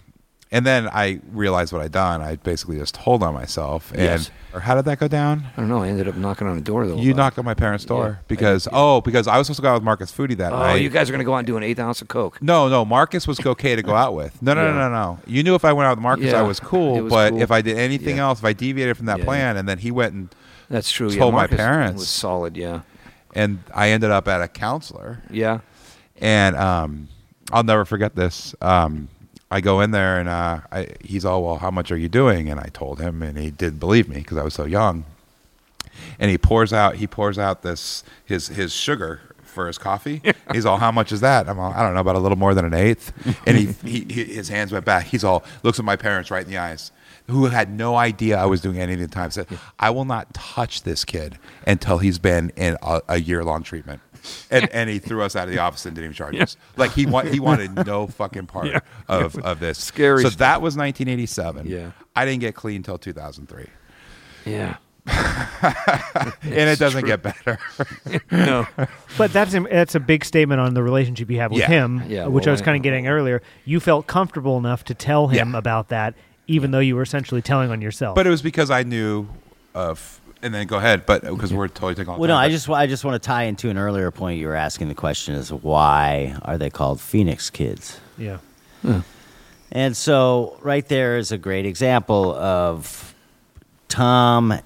[0.51, 2.21] and then I realized what I'd done.
[2.21, 3.91] I basically just told on myself.
[3.91, 4.31] And Yes.
[4.53, 5.43] or how did that go down?
[5.57, 5.83] I don't know.
[5.83, 6.95] I ended up knocking on the door though.
[6.97, 9.69] You knocked on my parents' door Yeah, because oh, because I was supposed to go
[9.69, 10.71] out with Marcus Foodie that Oh, night.
[10.73, 12.41] Oh, you guys are going to go out and do an eighth ounce of coke.
[12.41, 14.41] no, no, Marcus was okay to go out with.
[14.41, 14.71] No, no, Yeah.
[14.73, 15.19] no, no, no.
[15.27, 17.01] You knew if I went out with Marcus, Yeah, I was cool.
[17.03, 17.41] was but cool.
[17.41, 20.13] if I did anything else, if I deviated from that plan, and then he went
[20.13, 20.29] and
[20.69, 21.09] That's true.
[21.09, 21.99] yeah, Told my parents.
[21.99, 22.55] was solid.
[22.55, 22.81] Yeah.
[23.37, 25.21] And I ended up at a counselor.
[25.29, 25.59] Yeah.
[26.19, 27.07] And um,
[27.51, 28.55] I'll never forget this.
[28.61, 29.09] Um,
[29.49, 32.49] I go in there and uh, I, he's all, well, how much are you doing?
[32.49, 35.05] And I told him, and he didn't believe me because I was so young.
[36.19, 40.21] And he pours out, he pours out this his his sugar for his coffee.
[40.53, 41.49] He's all, how much is that?
[41.49, 43.11] I'm all, I don't know, about a little more than an eighth.
[43.47, 45.05] And he, he, he his hands went back.
[45.05, 46.91] He's all looks at my parents right in the eyes,
[47.27, 49.31] who had no idea I was doing anything at the time.
[49.31, 49.47] Said,
[49.79, 54.01] I will not touch this kid until he's been in a, a year long treatment.
[54.51, 56.57] And, and he threw us out of the office and didn't even charge us.
[56.75, 58.79] Like he wa- he wanted no fucking part Yeah.
[59.07, 59.77] of, of this.
[59.77, 60.39] Scary So stuff.
[60.39, 61.65] that was 1987.
[61.65, 61.91] Yeah.
[62.13, 63.67] I didn't get clean until 2003,
[64.45, 64.77] Yeah.
[66.43, 67.07] and it doesn't true.
[67.09, 67.57] get better.
[68.31, 68.67] No.
[69.17, 71.67] But that's a, that's a big statement on the relationship you have with Yeah.
[71.67, 73.41] him, Yeah, which well, I was I- kind of getting earlier.
[73.65, 75.57] You felt comfortable enough to tell him Yeah.
[75.57, 76.15] about that,
[76.47, 78.15] even though you were essentially telling on yourself.
[78.15, 79.27] but it was because I knew
[79.73, 80.21] of.
[80.39, 82.19] And then go ahead, but uh, because we're totally taking all.
[82.19, 84.55] Well, no, I just I just want to tie into an earlier point you were
[84.55, 84.87] asking.
[84.87, 87.99] The question is why are they called Phoenix Kids?
[88.19, 88.37] yeah,
[89.71, 93.15] And so, right there is a great example of
[93.89, 94.59] Tom.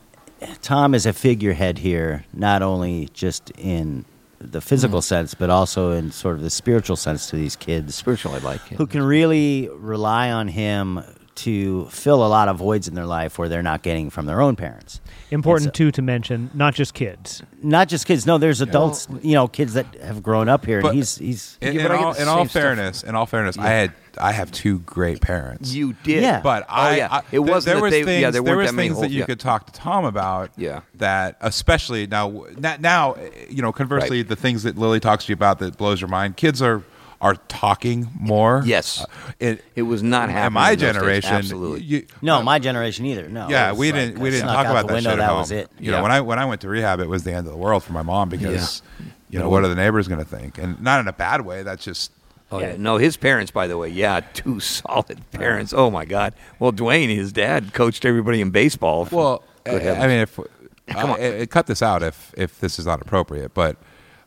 [0.61, 4.03] Tom is a figurehead here, not only just in
[4.39, 5.05] the physical mm-hmm.
[5.05, 8.71] sense, but also in sort of the spiritual sense to these kids Spiritual, I like
[8.71, 8.77] it.
[8.77, 11.03] who can really rely on him
[11.43, 14.41] to fill a lot of voids in their life where they're not getting from their
[14.41, 14.99] own parents.
[15.31, 17.41] important It's a- too to mention, not just kids.
[17.63, 18.25] Not just kids.
[18.25, 19.07] No, there's adults.
[19.21, 20.81] You know, kids that have grown up here.
[20.81, 22.61] But- and he's he's In, Yeah, in but I all, in all same stuff.
[22.61, 25.73] fairness, in all fairness, I had I have two great parents.
[25.73, 26.21] You did.
[26.21, 26.41] Yeah.
[26.41, 27.07] But Oh, I, yeah.
[27.09, 28.97] I It th- wasn't there was they- things, yeah, there weren't was that many things
[28.99, 29.25] that holes, you yeah.
[29.25, 30.51] could talk to Tom about.
[30.57, 30.81] Yeah.
[30.95, 32.45] That especially now,
[32.79, 33.15] now
[33.49, 33.71] you know.
[33.71, 34.27] Conversely, Right.
[34.27, 36.35] the things that Lily talks to you about that blows your mind.
[36.35, 36.83] Kids are
[37.21, 38.63] are talking more.
[38.65, 39.01] Yes.
[39.01, 39.05] Uh,
[39.39, 40.93] it, It was not in happening my in those days.
[40.95, 41.35] generation.
[41.35, 41.81] Absolutely.
[41.83, 43.29] you- no uh, my generation either.
[43.29, 43.47] No.
[43.47, 45.37] yeah, we like, didn't we didn't talk about that window, shit at That home.
[45.39, 45.69] was it.
[45.79, 45.97] You Yeah.
[45.97, 47.83] know, when I when I went to rehab, it was the end of the world
[47.83, 48.81] for my mom because
[49.29, 49.49] you know No.
[49.51, 51.63] what are the neighbors going to think, and not in a bad way.
[51.63, 52.11] That's just
[52.51, 52.75] Oh yeah.
[52.77, 55.73] No, his parents, by the way, yeah, two solid parents.
[55.73, 56.33] Oh my God.
[56.59, 59.07] Well, Dwayne, his dad, coached everybody in baseball.
[59.11, 60.37] Well, I- I mean, if
[60.89, 61.21] Come uh, on.
[61.21, 63.77] uh, cut this out if if this is not appropriate, but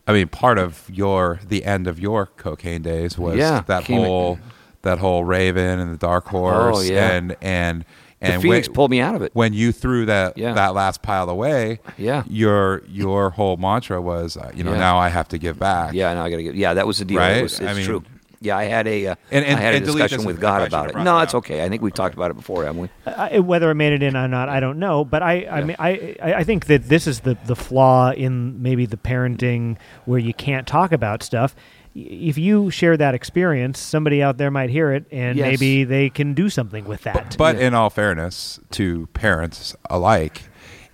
[0.07, 4.39] I mean, part of your the end of your cocaine days was Yeah, that whole
[4.83, 7.13] that whole Raven and the Dark Horse, Oh, yeah.
[7.13, 7.85] and and
[8.21, 9.31] the and Phoenix when, pulled me out of it.
[9.35, 10.53] when you threw that Yeah.
[10.55, 11.81] that last pile away.
[11.97, 12.23] Yeah.
[12.27, 14.79] your your whole mantra was, uh, you know, Yeah.
[14.79, 15.95] now I have to give back.
[15.95, 16.55] Yeah, now I got to get.
[16.55, 17.19] Yeah, that was the deal.
[17.19, 17.39] Right?
[17.39, 18.03] It was, it's I mean- true.
[18.41, 20.97] Yeah, I had a, uh, And- and- I had a discussion with God about it.
[20.97, 21.39] No, it's up.
[21.39, 21.65] okay.
[21.65, 22.89] I think we've talked about it before, haven't we?
[23.07, 25.05] I, whether I made it in or not, I don't know.
[25.05, 28.61] But I, I mean, I, I I think that this is the the flaw in
[28.63, 31.55] maybe the parenting where you can't talk about stuff.
[31.97, 35.47] If you share that experience, somebody out there might hear it, and Yes.
[35.53, 37.37] maybe they can do something with that.
[37.39, 37.69] But Yeah.
[37.69, 40.43] in all fairness to parents alike,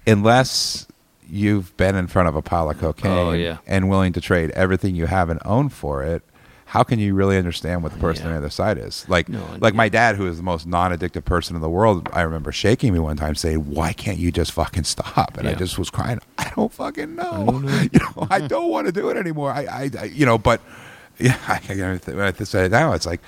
[0.07, 0.87] unless
[1.29, 3.59] you've been in front of a pile of cocaine Oh, yeah.
[3.67, 6.23] and willing to trade everything you have and own for it,
[6.71, 8.29] how can you really understand what the person Yeah.
[8.29, 9.05] on the other side is?
[9.09, 9.79] Like, No, like yeah.
[9.79, 12.09] my dad, who is the most non-addictive person in the world.
[12.13, 15.55] I remember shaking me one time, saying, "Why can't you just fucking stop?" And I
[15.55, 16.21] just was crying.
[16.39, 17.61] I don't fucking know.
[17.93, 19.51] you know, I don't want to do it anymore.
[19.51, 20.61] I, I, I you know, but
[21.19, 21.75] Yeah, I, I,
[22.15, 23.21] when I say it now, it's like,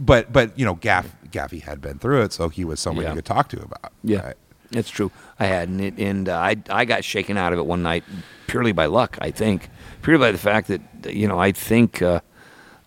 [0.00, 3.10] but but you know, Gaff Gaffey had been through it, so he was someone Yeah.
[3.10, 3.92] you could talk to about.
[4.02, 4.36] Yeah, right?
[4.72, 5.10] it's true.
[5.38, 8.04] I had, and, it, and uh, I I got shaken out of it one night
[8.46, 9.18] purely by luck.
[9.20, 9.68] I think
[10.02, 10.80] purely by the fact that
[11.14, 12.20] you know I think uh,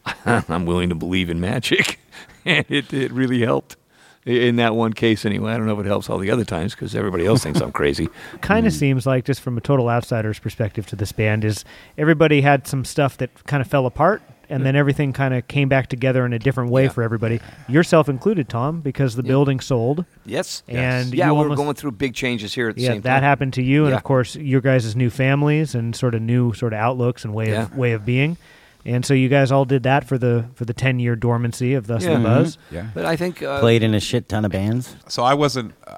[0.26, 2.00] I'm willing to believe in magic,
[2.46, 3.78] and it it really helped
[4.26, 5.52] in that one case anyway.
[5.52, 7.72] I don't know if it helps all the other times because everybody else thinks I'm
[7.74, 8.08] crazy.
[8.42, 8.68] kind Mm.
[8.68, 11.66] of seems like just from a total outsider's perspective to this band is
[11.98, 15.68] everybody had some stuff that kind of fell apart and then everything kind of came
[15.68, 16.90] back together in a different way Yeah.
[16.90, 21.44] for everybody yourself included tom because the building sold Yes, And yeah, you we were
[21.46, 23.96] almost- going through big changes here at the yeah same that happened to you and
[23.96, 27.50] of course your guys' new families and sort of new sort of outlooks and way
[27.50, 27.64] Yeah.
[27.64, 28.38] of way of being
[28.86, 31.88] and so you guys all did that for the for the 10 year dormancy of
[31.88, 32.18] thus Yeah.
[32.18, 32.88] the buzz Yeah.
[32.94, 34.96] But I think uh, Played in a shit ton of bands.
[35.08, 35.74] So I wasn't.
[35.88, 35.98] uh,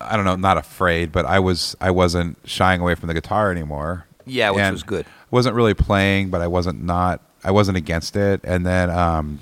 [0.00, 1.76] I don't know, not afraid, but I was.
[1.80, 4.06] I wasn't shying away from the guitar anymore.
[4.26, 5.06] Yeah, which And was good.
[5.30, 7.20] wasn't really playing, but I wasn't not.
[7.44, 8.40] I wasn't against it.
[8.42, 9.38] And then um,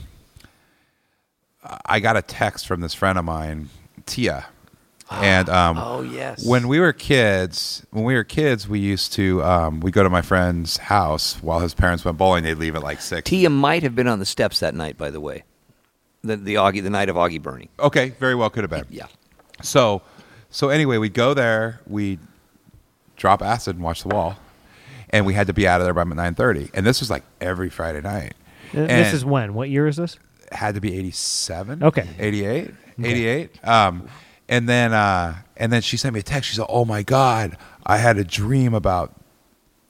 [1.86, 3.68] I got a text from this friend of mine,
[4.06, 4.46] Tia,
[5.22, 6.44] and um, Oh yes.
[6.46, 10.10] when we were kids, when we were kids, we used to um, we go to
[10.10, 12.44] my friend's house while his parents went bowling.
[12.44, 13.28] They'd leave at like six.
[13.28, 15.44] Tia might have been on the steps that night, by the way.
[16.22, 17.68] The the Augie, the night of Augie burning.
[17.78, 18.84] okay, very well could have been.
[18.90, 19.06] Yeah.
[19.62, 20.02] So,
[20.50, 22.18] so anyway, we'd go there, we
[23.16, 24.36] drop acid and watch the wall,
[25.10, 26.70] and we had to be out of there by nine thirty.
[26.74, 28.34] And this was like every Friday night.
[28.72, 30.18] Uh, this is when what year is this
[30.52, 31.82] had to be eighty seven.
[31.82, 32.06] Okay.
[32.18, 32.70] 88,
[33.02, 33.66] 88.
[33.68, 34.08] Um,
[34.50, 36.50] and then uh, and then she sent me a text.
[36.50, 39.14] She said, "Oh my God, I had a dream about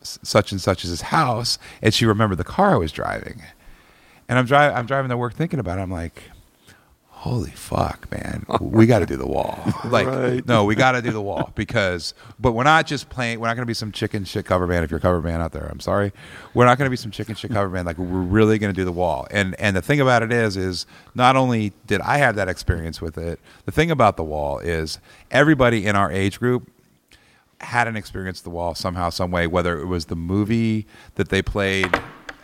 [0.02, 3.42] such and such as his house," and she remembered the car I was driving.
[4.28, 4.76] And I'm driving.
[4.76, 5.82] I'm driving to work thinking about it.
[5.82, 6.24] I'm like,
[7.20, 9.58] holy fuck, man, we got to do the wall.
[9.84, 13.40] Like, no, we got to do the wall because, but we're not just playing.
[13.40, 14.84] We're not going to be some chicken shit cover band.
[14.84, 16.12] If you're a cover band out there, I'm sorry.
[16.54, 17.86] We're not going to be some chicken shit cover band.
[17.86, 19.26] Like, we're really going to do the wall.
[19.30, 23.00] And and the thing about it is, is not only did I have that experience
[23.00, 26.70] with it, the thing about the wall is everybody in our age group
[27.60, 29.46] had an experience at the wall somehow, some way.
[29.46, 32.00] Whether it was the movie that they played.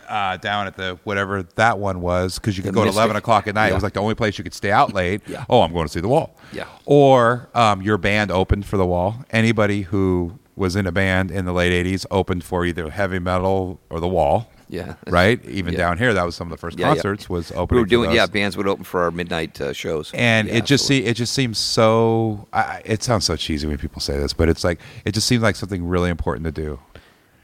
[0.07, 2.97] Uh, down at the whatever that one was because you could go at Mystic.
[2.99, 3.67] eleven o'clock at night.
[3.67, 3.73] It Yeah.
[3.75, 5.21] was like the only place you could stay out late.
[5.27, 5.43] Yeah.
[5.49, 6.35] Oh, I'm going to see the wall.
[6.53, 6.65] Yeah.
[6.85, 9.17] Or um, your band opened for the wall.
[9.31, 13.79] Anybody who was in a band in the late '80s opened for either heavy metal
[13.89, 14.49] or the wall.
[14.69, 14.95] Yeah.
[15.07, 15.39] Right.
[15.45, 15.77] Even Yeah.
[15.79, 16.93] down here, that was some of the first Yeah, yeah.
[16.95, 17.29] concerts.
[17.29, 18.15] Was We were for doing those.
[18.17, 18.25] yeah.
[18.25, 21.05] Bands would open for our midnight uh, shows, And Yeah, it just absolutely.
[21.05, 22.47] see, it just seems so.
[22.51, 25.25] I, I- it sounds so cheesy when people say this, but it's like it just
[25.27, 26.79] seems like something really important to do.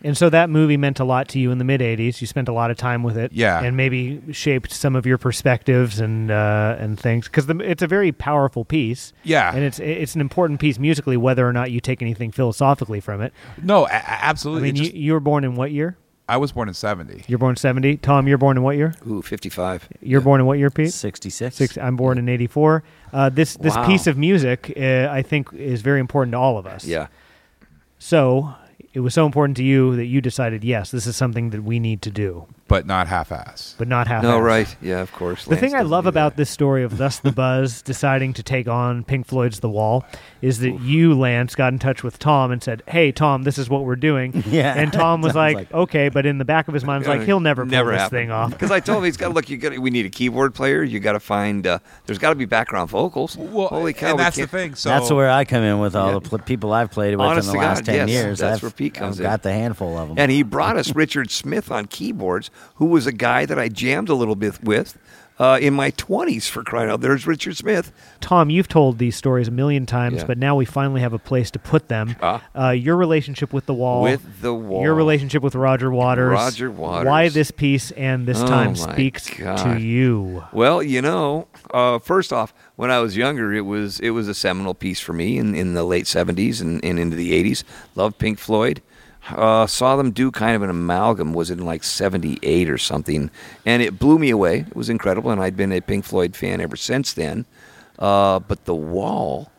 [0.06, 2.20] And so that movie meant a lot to you in the mid '80s.
[2.20, 3.62] You spent a lot of time with it, Yeah.
[3.64, 8.12] and maybe shaped some of your perspectives and uh, and things because it's a very
[8.12, 9.14] powerful piece.
[9.24, 9.54] Yeah.
[9.56, 13.22] and it's it's an important piece musically, whether or not you take anything philosophically from
[13.22, 13.32] it.
[13.62, 14.64] No, a- a- I absolutely.
[14.64, 15.96] mean, just- you, you were born in what year?
[16.28, 17.24] I was born in '70.
[17.28, 17.98] You're born '70.
[17.98, 18.94] Tom, you're born in what year?
[19.08, 19.88] Ooh, 55.
[20.02, 20.92] You're born in what year, Pete?
[20.94, 21.56] 66.
[21.56, 21.78] Six.
[21.78, 22.84] I'm born in '84.
[23.12, 23.88] Uh, this this Wow.
[23.88, 26.86] piece of music, uh, I think, is very important to all of us.
[26.86, 27.08] Yeah.
[28.00, 28.54] So
[28.94, 31.80] it was so important to you that you decided, yes, this is something that we
[31.80, 33.76] need to do, but not half-ass.
[33.78, 34.24] but not half.
[34.24, 34.74] No, right.
[34.82, 35.44] Yeah, of course.
[35.46, 36.38] The Lance thing I love about that.
[36.38, 40.06] this story of Thus the Buzz deciding to take on Pink Floyd's The Wall
[40.42, 43.70] is that you, Lance, got in touch with Tom and said, Hey, Tom, this is
[43.70, 44.44] what we're doing.
[44.54, 47.08] Yeah, And Tom was like, like- Okay, but in the back of his mind, was
[47.08, 48.52] like, He'll never pull this thing off.
[48.52, 49.50] Because I told him he's got to look.
[49.50, 49.78] You got.
[49.78, 50.84] We need a keyboard player.
[50.84, 51.66] You got to find.
[51.68, 53.36] Uh, there's got to be background vocals.
[53.38, 54.12] Well, Holy cow!
[54.12, 54.76] and that's the thing.
[54.76, 56.20] So That's where I come in with all Yeah.
[56.20, 58.40] the pl- people I've played with Honest in the last God, 10 yes, years.
[58.40, 59.32] that's I've, where Pete comes I've in.
[59.32, 60.20] got the handful of them.
[60.20, 64.10] And he brought us Richard Smith on keyboards, who was a guy that I jammed
[64.10, 64.98] a little bit with
[65.40, 66.48] uh, in my 20s.
[66.48, 67.92] For crying out, there's Richard Smith.
[68.22, 70.26] Tom, you've told these stories a million times, Yeah.
[70.28, 72.16] but now we finally have a place to put them.
[72.22, 72.44] Ah.
[72.56, 74.84] Uh, your relationship with the wall, With the wall.
[74.84, 77.08] your relationship with Roger Waters, Roger Waters.
[77.08, 80.44] why this piece and this Oh, time speaks to you.
[80.54, 84.34] Well, you know, uh, first off, when I was younger, it was it was a
[84.36, 87.64] seminal piece for me in, in the late '70s and, and into the '80s.
[87.96, 88.82] Loved Pink Floyd.
[89.30, 91.34] Uh, saw them do kind of an amalgam.
[91.34, 93.32] Was it in like '78 or something?
[93.66, 94.60] And it blew me away.
[94.60, 97.46] It was incredible, and I'd been a Pink Floyd fan ever since then.
[97.98, 99.50] Uh, but the Wall,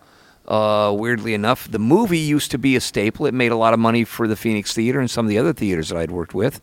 [0.46, 3.26] uh, weirdly enough, the movie used to be a staple.
[3.26, 5.52] It made a lot of money for the Phoenix Theater and some of the other
[5.52, 6.60] theaters that I'd worked with.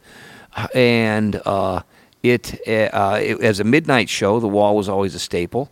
[0.75, 1.81] And uh,
[2.21, 5.71] it, uh, it, as a midnight show, The Wall was always a staple.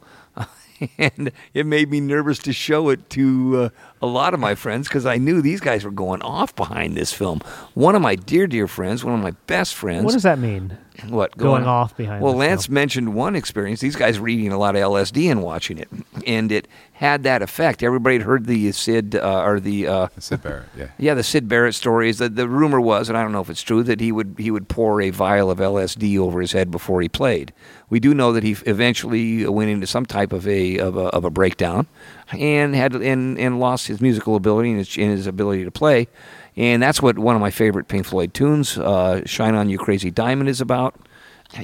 [0.97, 3.69] and it made me nervous to show it to uh,
[4.01, 7.11] a lot of my friends because I knew these guys were going off behind this
[7.13, 7.41] film.
[7.73, 10.05] One of my dear, dear friends, one of my best friends.
[10.05, 10.77] What does that mean?
[11.07, 12.73] what Going off behind Well, Lance show.
[12.73, 13.79] mentioned one experience.
[13.79, 15.87] These guys were eating a lot of LSD and watching it,
[16.27, 16.67] and it
[16.99, 17.81] had that effect.
[17.81, 20.87] Everybody had heard the Syd uh, or the uh, Syd Barrett, yeah.
[20.97, 22.17] yeah the Syd Barrett stories.
[22.17, 24.51] The, the rumor was, and I don't know if it's true, that he would he
[24.51, 27.53] would pour a vial of LSD over his head before he played.
[27.89, 31.23] We do know that he eventually went into some type of a of a, of
[31.23, 31.87] a breakdown,
[32.33, 36.09] and had and, and lost his musical ability and his, and his ability to play.
[36.57, 40.11] And that's what one of my favorite Pink Floyd tunes, uh, "Shine On You Crazy
[40.11, 40.99] Diamond," is about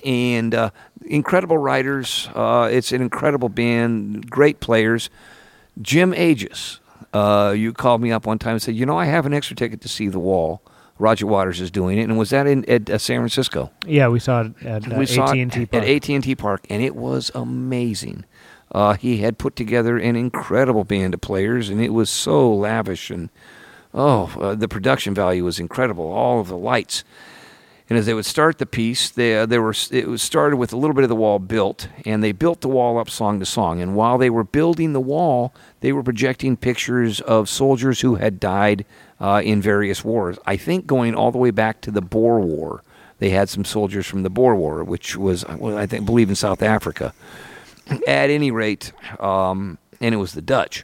[0.04, 0.70] and uh,
[1.08, 2.30] incredible writers.
[2.34, 5.10] Uh, it's an incredible band, great players.
[5.82, 6.80] Jim Aegis,
[7.14, 9.56] uh, you called me up one time and said, "You know, I have an extra
[9.56, 10.62] ticket to see The Wall."
[10.98, 13.70] Roger Waters is doing it, and was that in at, uh, San Francisco?
[13.86, 15.84] Yeah, we saw it at uh, AT&T Park.
[15.84, 18.24] at AT&T Park, and it was amazing.
[18.72, 23.10] Uh, he had put together an incredible band of players, and it was so lavish
[23.10, 23.30] and
[23.96, 26.12] oh, uh, the production value was incredible.
[26.12, 27.04] All of the lights,
[27.88, 30.74] and as they would start the piece, they uh, they were it was started with
[30.74, 33.46] a little bit of the wall built, and they built the wall up song to
[33.46, 33.80] song.
[33.80, 38.40] And while they were building the wall, they were projecting pictures of soldiers who had
[38.40, 38.86] died
[39.20, 40.40] uh, in various wars.
[40.46, 42.82] I think going all the way back to the Boer War.
[43.20, 46.36] They had some soldiers from the Boer War, which was, well, I think, believe in
[46.36, 47.14] South Africa.
[48.08, 50.84] At any rate, um, and it was the Dutch.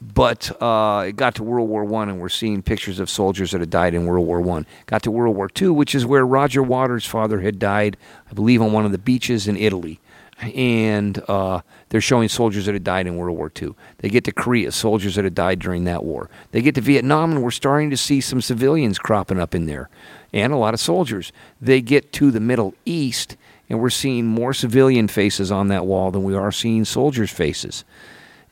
[0.00, 3.60] But uh, it got to World War One, and we're seeing pictures of soldiers that
[3.60, 4.66] had died in World War One.
[4.86, 7.96] Got to World War Two, which is where Roger Waters' father had died,
[8.30, 10.00] I believe, on one of the beaches in Italy.
[10.40, 13.74] And uh, they're showing soldiers that had died in World War II.
[13.98, 16.30] They get to Korea, soldiers that had died during that war.
[16.52, 19.88] They get to Vietnam, and we're starting to see some civilians cropping up in there,
[20.32, 21.32] and a lot of soldiers.
[21.60, 23.36] They get to the Middle East,
[23.68, 27.84] and we're seeing more civilian faces on that wall than we are seeing soldiers' faces.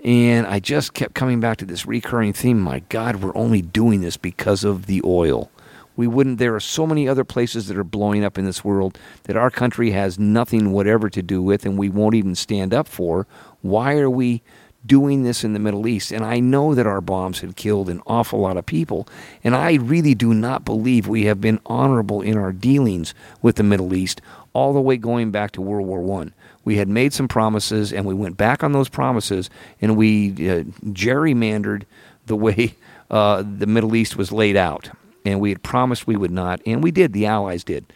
[0.04, 2.60] And I just kept coming back to this recurring theme.
[2.60, 5.50] My God, we're only doing this because of the oil.
[5.96, 6.38] We wouldn't.
[6.38, 9.50] There are so many other places that are blowing up in this world that our
[9.50, 13.26] country has nothing whatever to do with, and we won't even stand up for.
[13.62, 14.42] Why are we
[14.84, 16.12] doing this in the Middle East?
[16.12, 19.08] And I know that our bombs had killed an awful lot of people,
[19.42, 23.62] and I really do not believe we have been honorable in our dealings with the
[23.62, 24.20] Middle East
[24.52, 26.34] all the way going back to World War One.
[26.66, 29.48] We had made some promises, and we went back on those promises,
[29.80, 31.84] and we uh, gerrymandered
[32.26, 32.74] the way
[33.08, 34.90] uh, the Middle East was laid out.
[35.24, 37.12] And we had promised we would not, and we did.
[37.12, 37.92] The Allies did.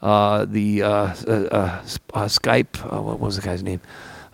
[0.00, 1.82] Uh, the uh, uh,
[2.14, 3.82] uh, Sykes, what was the guy's name?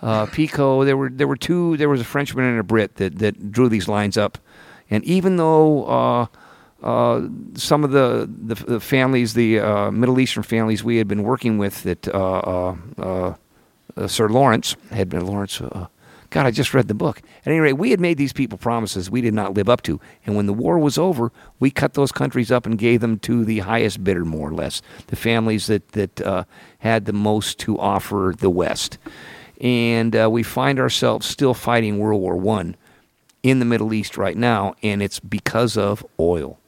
[0.01, 0.87] Picot.
[0.87, 1.77] There were there were two.
[1.77, 4.39] There was a Frenchman and a Brit that that drew these lines up,
[4.89, 6.29] and even though.
[6.83, 11.25] Uh, some of the, the, the families, the uh, Middle Eastern families we had been
[11.25, 13.35] working with, that uh,
[13.97, 15.61] uh, Sir Lawrence had been Lawrence.
[15.61, 15.87] Uh,
[16.31, 17.23] God, I just read the book.
[17.45, 20.01] At any rate, we had made these people promises we did not live up to,
[20.25, 23.45] and when the war was over, we cut those countries up and gave them to
[23.45, 26.45] the highest bidder, more or less, the families that that uh,
[26.79, 28.97] had the most to offer the West,
[29.61, 32.77] and uh, we find ourselves still fighting World War One
[33.43, 36.59] in the Middle East right now, and it's because of oil.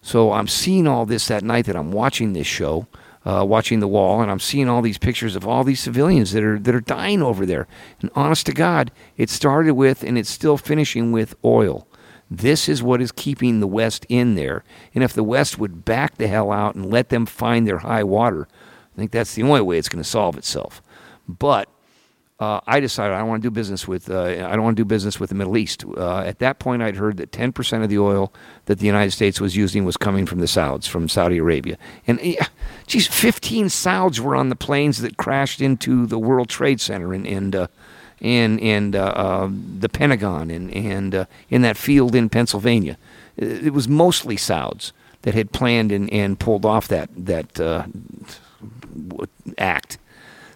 [0.00, 2.86] So I'm seeing all this that night that I'm watching this show,
[3.26, 6.44] uh, watching the wall, and I'm seeing all these pictures of all these civilians that
[6.44, 7.66] are that are dying over there.
[8.00, 11.88] And honest to God, it started with and it's still finishing with oil.
[12.30, 14.64] This is what is keeping the West in there.
[14.94, 18.04] And if the West would back the hell out and let them find their high
[18.04, 18.48] water,
[18.94, 20.82] I think that's the only way it's going to solve itself.
[21.28, 21.68] But
[22.38, 24.10] uh, I decided I don't want to do business with.
[24.10, 25.84] Uh, I don't want to do business with the Middle East.
[25.96, 28.30] Uh, at that point, I'd heard that 10% of the oil
[28.66, 31.78] that the United States was using was coming from the Sauds, from Saudi Arabia.
[32.06, 32.20] And
[32.86, 37.26] geez, 15 Sauds were on the planes that crashed into the World Trade Center and
[37.26, 37.66] and uh,
[38.20, 42.98] and and uh, uh, the Pentagon and and uh, in that field in Pennsylvania.
[43.38, 47.88] It was mostly Sauds that had planned and, and pulled off that that
[49.56, 49.98] act.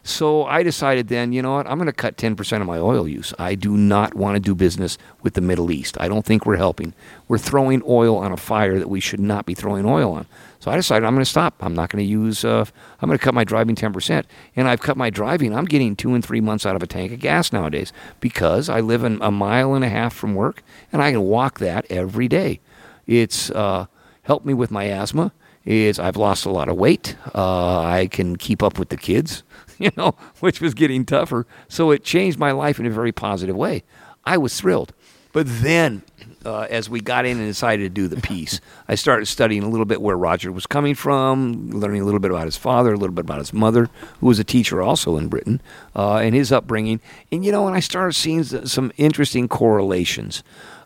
[0.03, 3.07] So I decided then, you know what, I'm going to cut 10% of my oil
[3.07, 3.35] use.
[3.39, 5.97] I do not want to do business with the Middle East.
[6.01, 6.95] I don't think we're helping.
[7.29, 10.27] We're throwing oil on a fire that we should not be throwing oil on.
[10.59, 11.55] So I decided I'm going to stop.
[11.61, 12.65] I'm not going to use, uh,
[13.01, 14.25] I'm going to cut my driving 10%.
[14.57, 15.55] And I've cut my driving.
[15.55, 18.81] I'm getting two and three months out of a tank of gas nowadays because I
[18.81, 22.29] live in a mile and a half from work and I can walk that every
[22.29, 22.61] day.
[23.07, 23.87] It's uh,
[24.23, 25.33] helped me with my asthma.
[25.65, 27.17] It's, I've lost a lot of weight.
[27.35, 29.43] Uh, I can keep up with the kids,
[29.85, 31.47] you know, which was getting tougher.
[31.69, 33.83] So it changed my life in a very positive way.
[34.25, 34.93] I was thrilled.
[35.33, 36.03] But then,
[36.45, 39.69] uh, as we got in and decided to do the piece, I started studying a
[39.69, 42.97] little bit where Roger was coming from, learning a little bit about his father, a
[42.97, 43.89] little bit about his mother,
[44.21, 45.63] who was a teacher also in Britain,
[45.97, 47.01] uh, and his upbringing.
[47.33, 50.43] And, you know, and I started seeing some interesting correlations.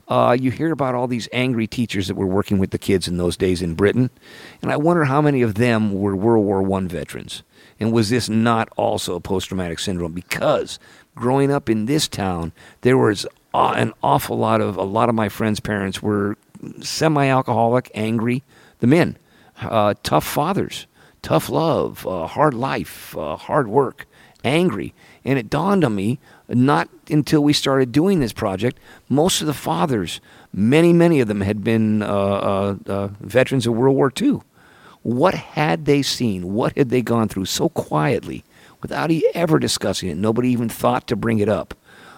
[0.07, 3.17] Uh, you hear about all these angry teachers that were working with the kids in
[3.17, 4.11] those days in Britain,
[4.61, 7.43] and I wonder how many of them were World War One veterans.
[7.81, 10.13] And was this not also a post traumatic syndrome?
[10.13, 10.79] Because
[11.15, 12.53] growing up in this town,
[12.83, 16.37] there was an awful lot of a lot of my friends' parents were
[16.81, 18.43] semi-alcoholic, angry.
[18.81, 19.17] The men,
[19.61, 20.87] uh, tough fathers,
[21.23, 24.07] tough love, uh, hard life, uh, hard work,
[24.45, 24.95] angry.
[25.25, 26.19] And it dawned on me,
[26.49, 30.21] not until we started doing this project, most of the fathers,
[30.53, 34.41] many, many of them had been uh, uh, uh, veterans of World War II.
[35.05, 36.55] What had they seen?
[36.55, 38.43] What had they gone through so quietly
[38.81, 40.17] without ever discussing it?
[40.17, 41.75] Nobody even thought to bring it up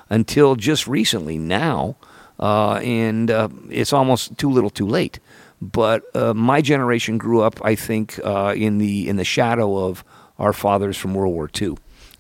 [0.08, 1.96] until just recently now.
[2.38, 5.18] Uh, and uh, it's almost too little too late.
[5.60, 10.04] But uh, my generation grew up, I think, uh, in the in the shadow of
[10.38, 11.68] our fathers from World War II,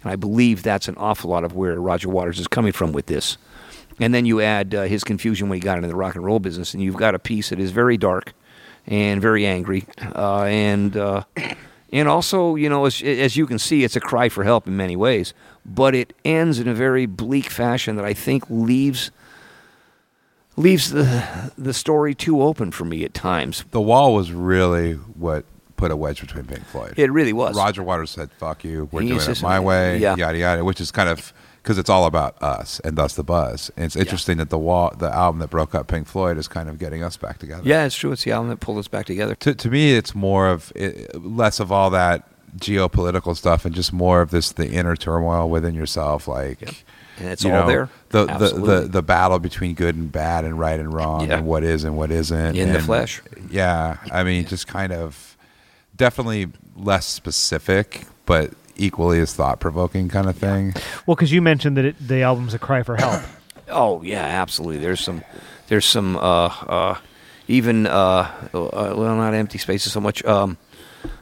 [0.02, 3.06] and I believe that's an awful lot of where Roger Waters is coming from with
[3.06, 3.36] this.
[4.00, 6.38] And then you add uh, his confusion when he got into the rock and roll
[6.38, 8.32] business, and you've got a piece that is very dark
[8.86, 11.24] and very angry, uh, and uh,
[11.92, 14.76] and also, you know, as, as you can see, it's a cry for help in
[14.76, 15.34] many ways.
[15.64, 19.10] But it ends in a very bleak fashion that I think leaves
[20.56, 23.64] leaves the the story too open for me at times.
[23.70, 25.44] The Wall was really what
[25.76, 26.94] put a wedge between Pink Floyd.
[26.96, 27.56] It really was.
[27.56, 30.16] Roger Waters said, "Fuck you, we're doing it my way." yeah.
[30.16, 31.32] Yada yada, which is kind of
[31.66, 33.72] because it's all about us and thus the buzz.
[33.76, 36.68] And it's interesting that the wall, the album that broke up Pink Floyd, is kind
[36.68, 37.62] of getting us back together.
[37.64, 38.12] Yeah, it's true.
[38.12, 39.34] It's the album that pulled us back together.
[39.34, 42.22] To to me, it's more of it, less of all that
[42.56, 46.60] geopolitical stuff and just more of this the inner turmoil within yourself, like.
[46.60, 46.74] Yep.
[47.18, 47.90] And it's you all know, there.
[48.10, 48.80] The, the Absolutely.
[48.82, 51.38] the the battle between good and bad and right and wrong Yeah.
[51.38, 53.22] and what is and what isn't In the flesh.
[53.50, 55.36] Yeah, I mean, just kind of
[55.96, 56.46] definitely
[56.76, 60.74] less specific, but equally as thought provoking kind of thing.
[61.06, 63.22] Well, because you mentioned that it, the album's a cry for help.
[63.68, 64.78] Oh yeah, absolutely.
[64.78, 65.24] There's some,
[65.66, 66.98] there's some, uh, uh,
[67.48, 70.24] even uh, uh, well, not empty spaces so much.
[70.24, 70.56] Um,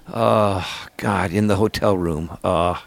[0.07, 0.63] uh,
[0.99, 2.37] God, in the hotel room.
[2.45, 2.79] Uh,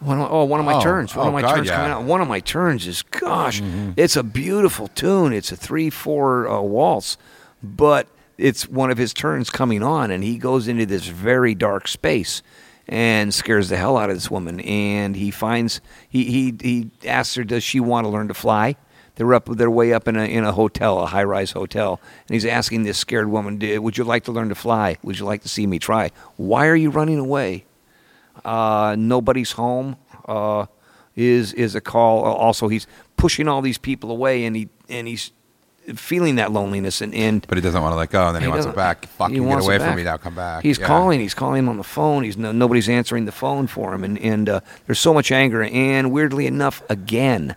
[0.00, 1.14] one of, oh, one of my Oh, turns.
[1.16, 2.02] One oh, of my God, turns coming out.
[2.02, 3.92] One of my turns is gosh, Mm-hmm.
[3.96, 5.32] it's a beautiful tune.
[5.32, 7.16] It's a three-four uh, waltz,
[7.62, 11.86] but it's one of his turns coming on, and he goes into this very dark
[11.88, 12.42] space
[12.88, 14.60] and scares the hell out of this woman.
[14.60, 18.76] And he finds he he he asks her, does she want to learn to fly?
[19.16, 19.46] They're up.
[19.46, 22.84] They're way up in a in a hotel, a high rise hotel, and he's asking
[22.84, 24.96] this scared woman, "D- "Would you like to learn to fly?
[25.02, 26.10] Would you like to see me try?
[26.36, 27.66] Why are you running away?
[28.42, 29.96] Uh, nobody's home.
[30.26, 30.64] Uh,
[31.14, 32.24] is is a call.
[32.24, 32.86] Also, he's
[33.18, 35.32] pushing all these people away, and he and he's
[35.94, 38.48] feeling that loneliness, and and But he doesn't want to let go, and then he,
[38.48, 39.04] wants it back.
[39.04, 40.16] he Fucking get away from me now.
[40.16, 40.62] Come back.
[40.62, 40.86] He's Yeah.
[40.86, 41.20] calling.
[41.20, 42.22] He's calling him on the phone.
[42.22, 45.62] He's no, nobody's answering the phone for him, and and uh, there's so much anger.
[45.62, 47.56] And weirdly enough, again,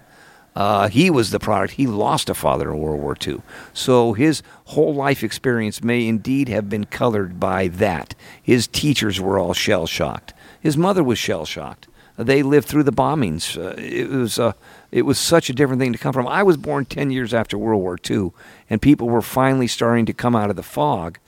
[0.56, 1.74] uh, he was the product.
[1.74, 3.42] He lost a father in World War II,
[3.74, 8.16] so his whole life experience may indeed have been colored by that.
[8.42, 10.34] His teachers were all shell shocked.
[10.60, 11.88] His mother was shell shocked.
[12.18, 13.58] They lived through the bombings.
[13.58, 14.54] Uh, it was uh,
[14.92, 16.28] it was such a different thing to come from.
[16.28, 18.32] I was born ten years after World War II,
[18.70, 21.20] and people were finally starting to come out of the fog.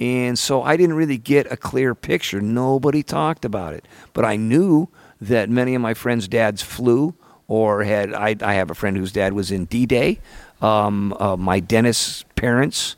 [0.00, 2.40] And so I didn't really get a clear picture.
[2.40, 3.84] Nobody talked about it.
[4.12, 4.88] But I knew
[5.20, 7.14] that many of my friends' dads flew
[7.48, 8.14] or had.
[8.14, 10.20] I, I have a friend whose dad was in D Day.
[10.62, 12.94] Um, uh, my dentist's parents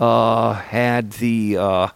[0.00, 1.92] uh, had the.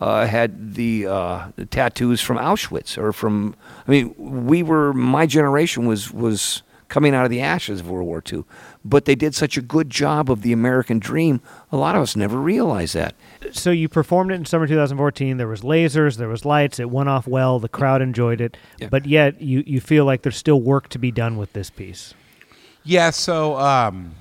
[0.00, 3.54] Uh, had the, uh, the tattoos from Auschwitz or from.
[3.86, 8.06] I mean, we were my generation was was coming out of the ashes of World
[8.06, 8.44] War II,
[8.84, 11.40] but they did such a good job of the American dream.
[11.70, 13.14] A lot of us never realized that.
[13.52, 15.36] so you performed it in summer 2014.
[15.36, 16.80] There was lasers, there was lights.
[16.80, 17.58] It went off well.
[17.60, 18.88] The crowd enjoyed it, Yeah.
[18.90, 22.14] but yet you you feel like there's still work to be done with this piece.
[22.84, 24.14] Yeah, so um,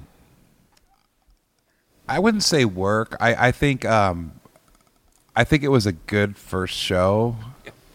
[2.08, 3.16] I wouldn't say work.
[3.20, 4.34] I, I think um,
[5.36, 7.36] I think it was a good first show,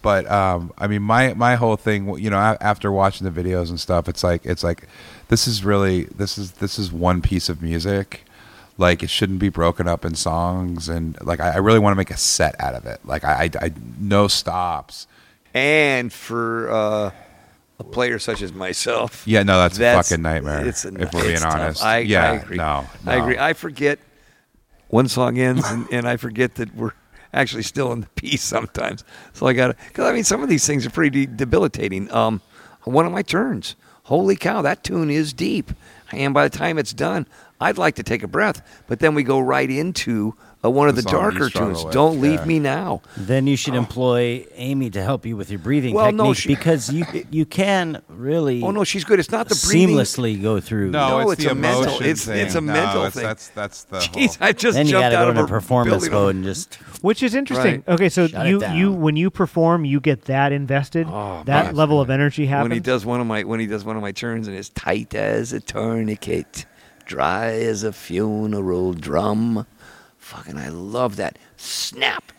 [0.03, 3.81] but um, I mean, my my whole thing, you know, after watching the videos and
[3.81, 4.87] stuff, it's like it's like
[5.29, 8.25] this is really this is this is one piece of music.
[8.77, 11.97] Like it shouldn't be broken up in songs, and like I, I really want to
[11.97, 13.01] make a set out of it.
[13.05, 15.07] Like I, I, I no stops.
[15.55, 17.11] And for uh,
[17.79, 20.67] a player such as myself, Yeah, no, that's, a fucking nightmare.
[20.67, 22.57] It's a, if we're being honest, I, yeah, I agree.
[22.57, 23.39] no, I agree.
[23.39, 24.01] I forget
[24.89, 26.93] one song ends, and, and I forget that we're
[27.35, 29.05] actually still in the piece sometimes.
[29.35, 32.11] So I got to, because I mean, some of these things are pretty debilitating.
[32.13, 32.41] Um,
[32.85, 35.73] one of my turns, holy cow, that tune is deep.
[36.13, 37.27] And by the time it's done,
[37.61, 40.97] I'd like to take a breath, but then we go right into uh, one of
[40.97, 41.85] The the darker tunes.
[41.85, 42.45] with, Don't leave yeah.
[42.45, 43.03] me now.
[43.17, 46.49] Then you should employ Amy to help you with your breathing Well, no, technique she-
[46.55, 49.19] because you you can really Oh no, she's good.
[49.19, 49.97] It's not the breathing.
[49.97, 50.91] seamlessly go through.
[50.91, 52.39] No, No, it's, it's the a mental- emotion it's- thing.
[52.47, 53.23] it's a No, mental it's- thing.
[53.25, 54.47] That's that's the Jeez, whole.
[54.49, 56.13] I just then you jumped got to out go of into a performance building.
[56.13, 57.85] mode and just Which is interesting.
[57.87, 57.95] Right.
[57.97, 61.07] Okay, so Shut you you when you perform, you get that invested.
[61.07, 61.77] Oh, that man.
[61.77, 62.71] level of energy happens.
[62.71, 64.71] when he does one of my when he does one of my turns and it's
[64.71, 66.65] tight as a tourniquet,
[67.05, 69.67] dry as a funeral drum.
[70.17, 71.39] Fucking, I love that.
[71.59, 72.33] Snap.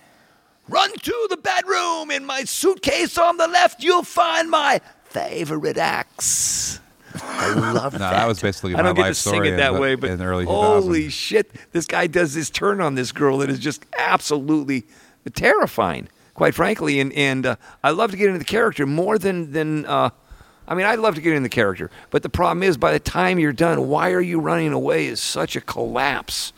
[0.68, 2.09] Run to the bedroom.
[2.09, 6.80] In my suitcase on the left, you'll find my favorite axe.
[7.24, 8.11] I love No, that.
[8.11, 10.26] that was basically I don't get life to sing it that way, but in the
[10.26, 14.86] early holy shit, this guy does this turn on this girl that is just absolutely
[15.34, 16.99] terrifying, quite frankly.
[16.99, 19.86] And and uh, I love to get into the character more than than.
[19.86, 20.09] Uh,
[20.68, 22.99] I mean, I'd love to get in the character, but the problem is, by the
[22.99, 25.05] time you're done, why are you running away?
[25.05, 26.53] Is such a collapse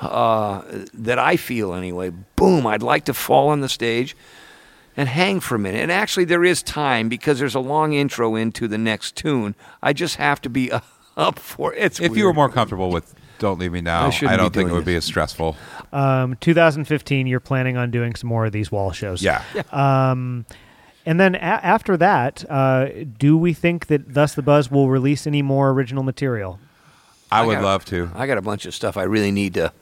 [0.00, 0.62] uh,
[0.94, 2.10] that I feel anyway.
[2.36, 2.64] Boom!
[2.66, 4.16] I'd like to fall on the stage
[5.00, 5.80] and hang for a minute.
[5.80, 9.54] And actually, there is time because there's a long intro into the next tune.
[9.82, 10.80] I just have to be uh,
[11.16, 11.78] up for it.
[11.82, 14.66] It's If you were more comfortable with "Don't Leave Me Now," I I, don't think
[14.66, 15.56] it doing would be as stressful.
[15.94, 19.22] um, 2015, you're planning on doing some more of these wall shows.
[19.22, 19.42] Yeah.
[19.72, 20.44] Um,
[21.06, 22.88] and then a- after that, uh,
[23.18, 26.60] do we think that Thus the Buzz will release any more original material?
[27.32, 28.10] I would got- love to.
[28.14, 29.72] I got a bunch of stuff I really need to.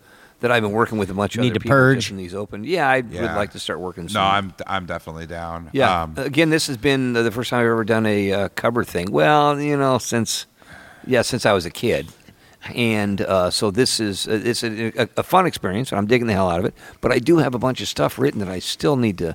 [0.40, 1.96] That I've been working with a bunch of Need other to people purge?
[1.98, 2.62] just in these open.
[2.62, 4.08] Yeah, I would like to start working.
[4.08, 4.14] Soon.
[4.14, 5.68] No, I'm I'm definitely down.
[5.72, 6.02] Yeah.
[6.04, 9.10] Um, Again, this has been the first time I've ever done a uh, cover thing.
[9.10, 10.46] Well, you know, since
[11.04, 12.06] yeah, since I was a kid,
[12.74, 16.28] and uh, so this is uh, it's a, a, a fun experience, and I'm digging
[16.28, 16.74] the hell out of it.
[17.00, 19.34] But I do have a bunch of stuff written that I still need to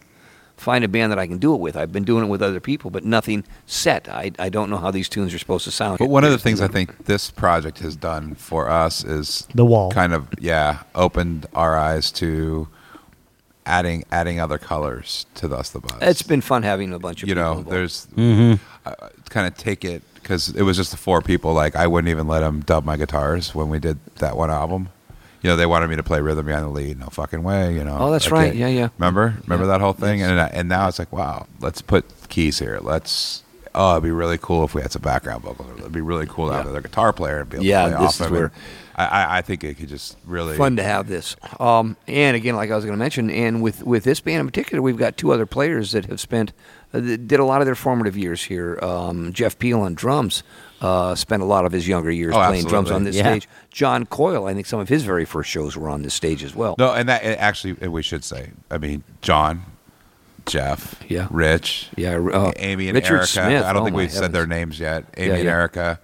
[0.63, 1.75] find a band that I can do it with.
[1.77, 4.07] I've been doing it with other people, but nothing set.
[4.09, 5.99] I I don't know how these tunes are supposed to sound.
[5.99, 9.65] But one of the things I think this project has done for us is The
[9.65, 9.91] wall.
[9.91, 12.67] kind of yeah opened our eyes to
[13.65, 15.97] adding adding other colors to Thus the Buzz.
[16.01, 17.69] it's been fun having a bunch of you people know involved.
[17.71, 18.53] there's Mm-hmm.
[18.85, 21.53] uh, kind of take it because it was just the four people.
[21.53, 24.89] Like I wouldn't even let them dub my guitars when we did that one album.
[25.43, 26.97] You know, they wanted me to play rhythm behind the lead.
[26.99, 27.73] No fucking way.
[27.75, 27.97] You know.
[27.99, 28.55] Oh, that's right.
[28.55, 28.89] Yeah, yeah.
[28.97, 29.71] Remember, remember Yeah.
[29.73, 30.29] that whole thing, Yes.
[30.29, 32.79] and and now it's like, wow, let's put keys here.
[32.81, 33.41] Let's.
[33.75, 35.67] Oh, it'd be really cool if we had some background vocals.
[35.79, 36.69] It'd be really cool to have Yeah.
[36.71, 38.51] another guitar player and be able Yeah, to play this off is of where-
[38.95, 41.35] I, I, I think it could just really fun to have this.
[41.59, 44.45] Um, and again, like I was going to mention, and with with this band in
[44.45, 46.53] particular, we've got two other players that have spent
[46.93, 48.77] uh, did a lot of their formative years here.
[48.83, 50.43] Um, Jeff Peel on drums
[50.83, 53.23] uh, spent a lot of his younger years Oh, playing drums on this Yeah.
[53.23, 53.47] stage.
[53.71, 56.53] John Coyle, I think some of his very first shows were on this stage as
[56.53, 56.75] well.
[56.77, 58.51] No, and that and actually and we should say.
[58.69, 59.63] I mean, John,
[60.45, 61.27] Jeff, Yeah.
[61.31, 63.27] Rich, Yeah, uh, Amy and Richard Erica.
[63.27, 63.63] Smith.
[63.63, 65.05] I don't Oh, think we've said their names yet.
[65.15, 65.47] Amy Yeah, and.
[65.49, 65.99] Erica,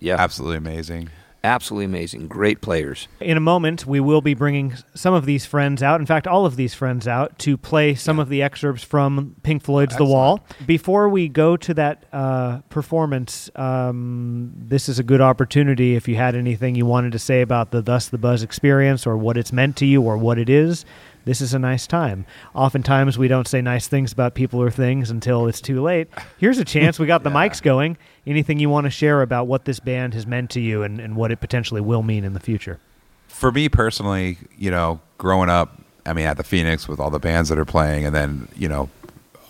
[0.00, 1.08] Yeah, absolutely amazing.
[1.46, 3.08] Absolutely amazing, great players.
[3.20, 6.44] In a moment, we will be bringing some of these friends out, in fact, all
[6.44, 10.44] of these friends out, to play some of the excerpts from Pink Floyd's The Wall.
[10.66, 16.16] Before we go to that uh, performance, um, this is a good opportunity if you
[16.16, 19.52] had anything you wanted to say about the Thus the Buzz experience or what it's
[19.52, 20.84] meant to you or what it is.
[21.26, 22.24] This is a nice time.
[22.54, 26.08] Oftentimes, we don't say nice things about people or things until it's too late.
[26.38, 27.00] Here's a chance.
[27.00, 27.98] We got the mics going.
[28.26, 31.16] Anything you want to share about what this band has meant to you and, and
[31.16, 32.78] what it potentially will mean in the future?
[33.26, 37.18] For me personally, you know, growing up, I mean, at the Phoenix with all the
[37.18, 38.88] bands that are playing, and then you know,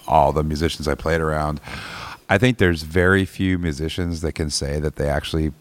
[0.08, 1.60] all the musicians I played around.
[2.30, 5.52] I think there's very few musicians that can say that they actually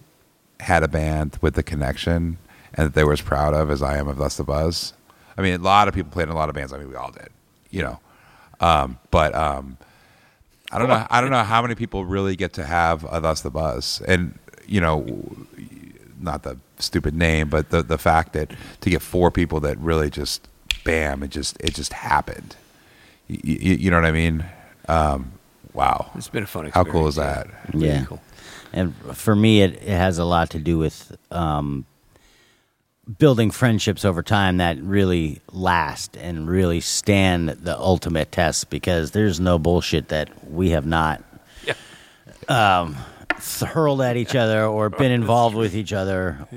[0.62, 2.38] had a band with the connection
[2.74, 4.94] and that they were as proud of as I am of Thus the Buzz.
[5.38, 6.72] I mean, a lot of people played in a lot of bands.
[6.74, 7.30] I mean, we all did,
[7.70, 8.00] you know.
[8.60, 9.78] Um, but um,
[10.72, 11.06] I don't know.
[11.10, 14.38] I don't know how many people really get to have a Thus the Buzz, and
[14.66, 15.06] you know,
[16.20, 20.10] not the stupid name, but the the fact that to get four people that really
[20.10, 20.48] just
[20.84, 22.56] bam, it just it just happened.
[23.28, 24.46] You, you, you know what I mean?
[24.88, 25.34] Um,
[25.74, 26.12] wow.
[26.16, 27.48] It's been a fun How cool is that?
[27.74, 28.06] Really Yeah.
[28.06, 28.22] cool.
[28.72, 31.86] And for me, it, it has a lot to do with um,
[33.18, 39.40] building friendships over time that really last and really stand the ultimate test because there's
[39.40, 41.24] no bullshit that we have not
[42.48, 42.96] um,
[43.66, 46.48] hurled at each other or been involved with each other.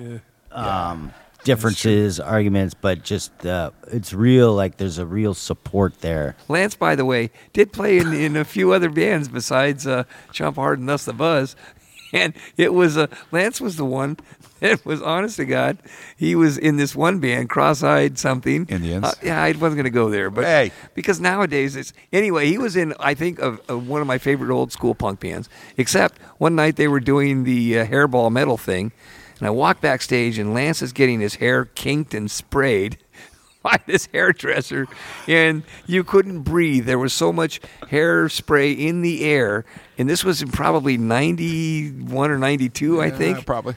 [0.51, 1.12] Um,
[1.44, 4.55] differences, arguments, but just uh, it's real.
[4.55, 6.36] Like there's a real support there.
[6.49, 10.57] Lance, by the way, did play in, in a few other bands besides uh, Chomp
[10.57, 11.57] Hard and Thus the Buzz.
[12.11, 14.16] And it was uh, Lance was the one
[14.61, 15.78] that was honest to God.
[16.16, 18.66] He was in this one band, Cross Eyed something.
[18.68, 19.04] Indians?
[19.04, 20.72] Uh, yeah, I wasn't going to go there, but Hey.
[20.94, 22.46] because nowadays it's anyway.
[22.48, 25.48] He was in I think of, of one of my favorite old school punk bands.
[25.76, 28.92] Except one night they were doing the uh, hairball metal thing.
[29.38, 32.98] And I walk backstage, and Lance is getting his hair kinked and sprayed
[33.62, 34.86] by this hairdresser,
[35.28, 36.86] and you couldn't breathe.
[36.86, 39.64] There was so much hairspray in the air,
[39.96, 43.46] and this was in probably '91 or '92, I think.
[43.46, 43.74] probably.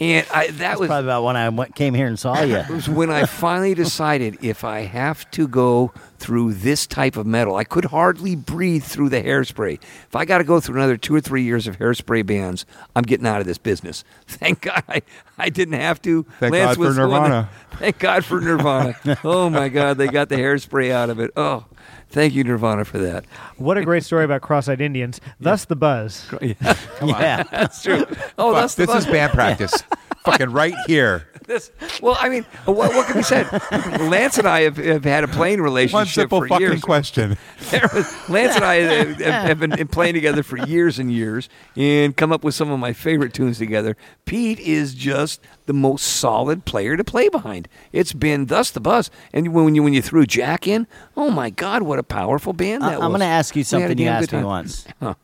[0.00, 2.56] And I, that was Probably about when I went, came here and saw you.
[2.56, 7.26] it was when I finally decided if I have to go through this type of
[7.26, 9.82] metal, I could hardly breathe through the hairspray.
[9.82, 13.04] If I got to go through another two or three years of hairspray bands, I'm
[13.04, 14.04] getting out of this business.
[14.28, 15.00] Thank God I,
[15.38, 16.24] I didn't have to.
[16.38, 17.48] Thank God for was the Nirvana.
[17.70, 18.94] that- thank God for Nirvana.
[19.24, 21.30] oh my God, they got the hairspray out of it.
[21.36, 21.64] Oh,
[22.10, 23.24] thank you, Nirvana, for that.
[23.56, 25.20] What a great story about cross-eyed Indians.
[25.40, 26.26] Thus the buzz.
[26.42, 26.54] Yeah,
[27.02, 27.42] yeah.
[27.44, 28.04] that's true.
[28.36, 29.82] Oh, Fuck, that's the this is fun- band practice.
[30.24, 31.26] Fucking right here.
[31.50, 33.50] This, well, I mean, what, what can be said?
[34.00, 36.80] Lance and I have, have had a playing relationship One simple for fucking years.
[36.80, 37.36] question.
[37.72, 42.30] Was- Lance and I have, have been playing together for years and years and come
[42.30, 43.96] up with some of my favorite tunes together.
[44.26, 47.66] Pete is just the most solid player to play behind.
[47.90, 49.10] It's been thus the buzz.
[49.32, 50.86] And when you when you threw Jack in,
[51.16, 53.62] oh my God, what a powerful band I, that I'm going to ask you We
[53.62, 54.86] had a something you asked me once.
[55.00, 55.14] Huh.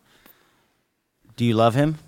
[1.37, 1.99] Do you love him?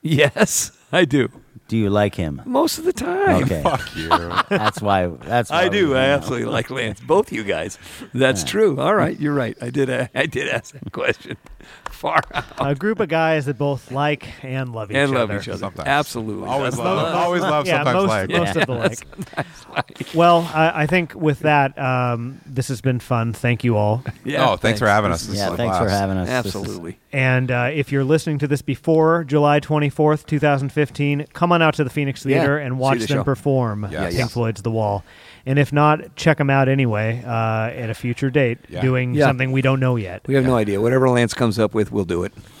[0.00, 1.28] Yes, I do.
[1.66, 2.42] Do you like him?
[2.44, 3.44] Most of the time.
[3.44, 3.62] Okay.
[3.64, 4.08] Fuck you.
[4.50, 5.06] That's why.
[5.06, 5.94] That's why I do.
[5.94, 7.00] I absolutely like Lance.
[7.00, 7.78] Both you guys.
[8.12, 8.78] That's true.
[8.78, 9.56] All right, you're right.
[9.62, 9.88] I did.
[9.88, 11.36] uh, I did ask that question.
[11.90, 12.44] Far out.
[12.58, 15.26] A group of guys that both like and love each and other.
[15.34, 15.58] love each other.
[15.58, 15.88] Sometimes.
[15.88, 16.46] Absolutely.
[16.46, 17.14] Always That's love.
[17.14, 17.66] Always love.
[17.66, 18.30] yeah, Sometimes most, like.
[18.30, 20.14] most of the like.
[20.14, 23.32] Well, I, I think with that, um, this has been fun.
[23.32, 24.04] Thank you all.
[24.24, 25.24] Yeah, oh, thanks, for having us.
[25.26, 26.00] This Yeah, is thanks for blast.
[26.00, 26.28] having us.
[26.28, 26.98] This is- Absolutely.
[27.12, 31.84] And uh, if you're listening to this before July 24th, 2015, come on out to
[31.84, 33.24] the Phoenix Yeah, Theater and watch the them show.
[33.24, 34.14] perform Yes.
[34.16, 34.30] Pink.
[34.30, 35.04] Floyd's The Wall.
[35.46, 38.80] And if not, check them out anyway uh, at a future date, Yeah.
[38.80, 39.26] doing Yeah.
[39.26, 40.22] something we don't know yet.
[40.26, 40.80] We have no idea.
[40.80, 42.32] Whatever Lance comes up with, we'll do it.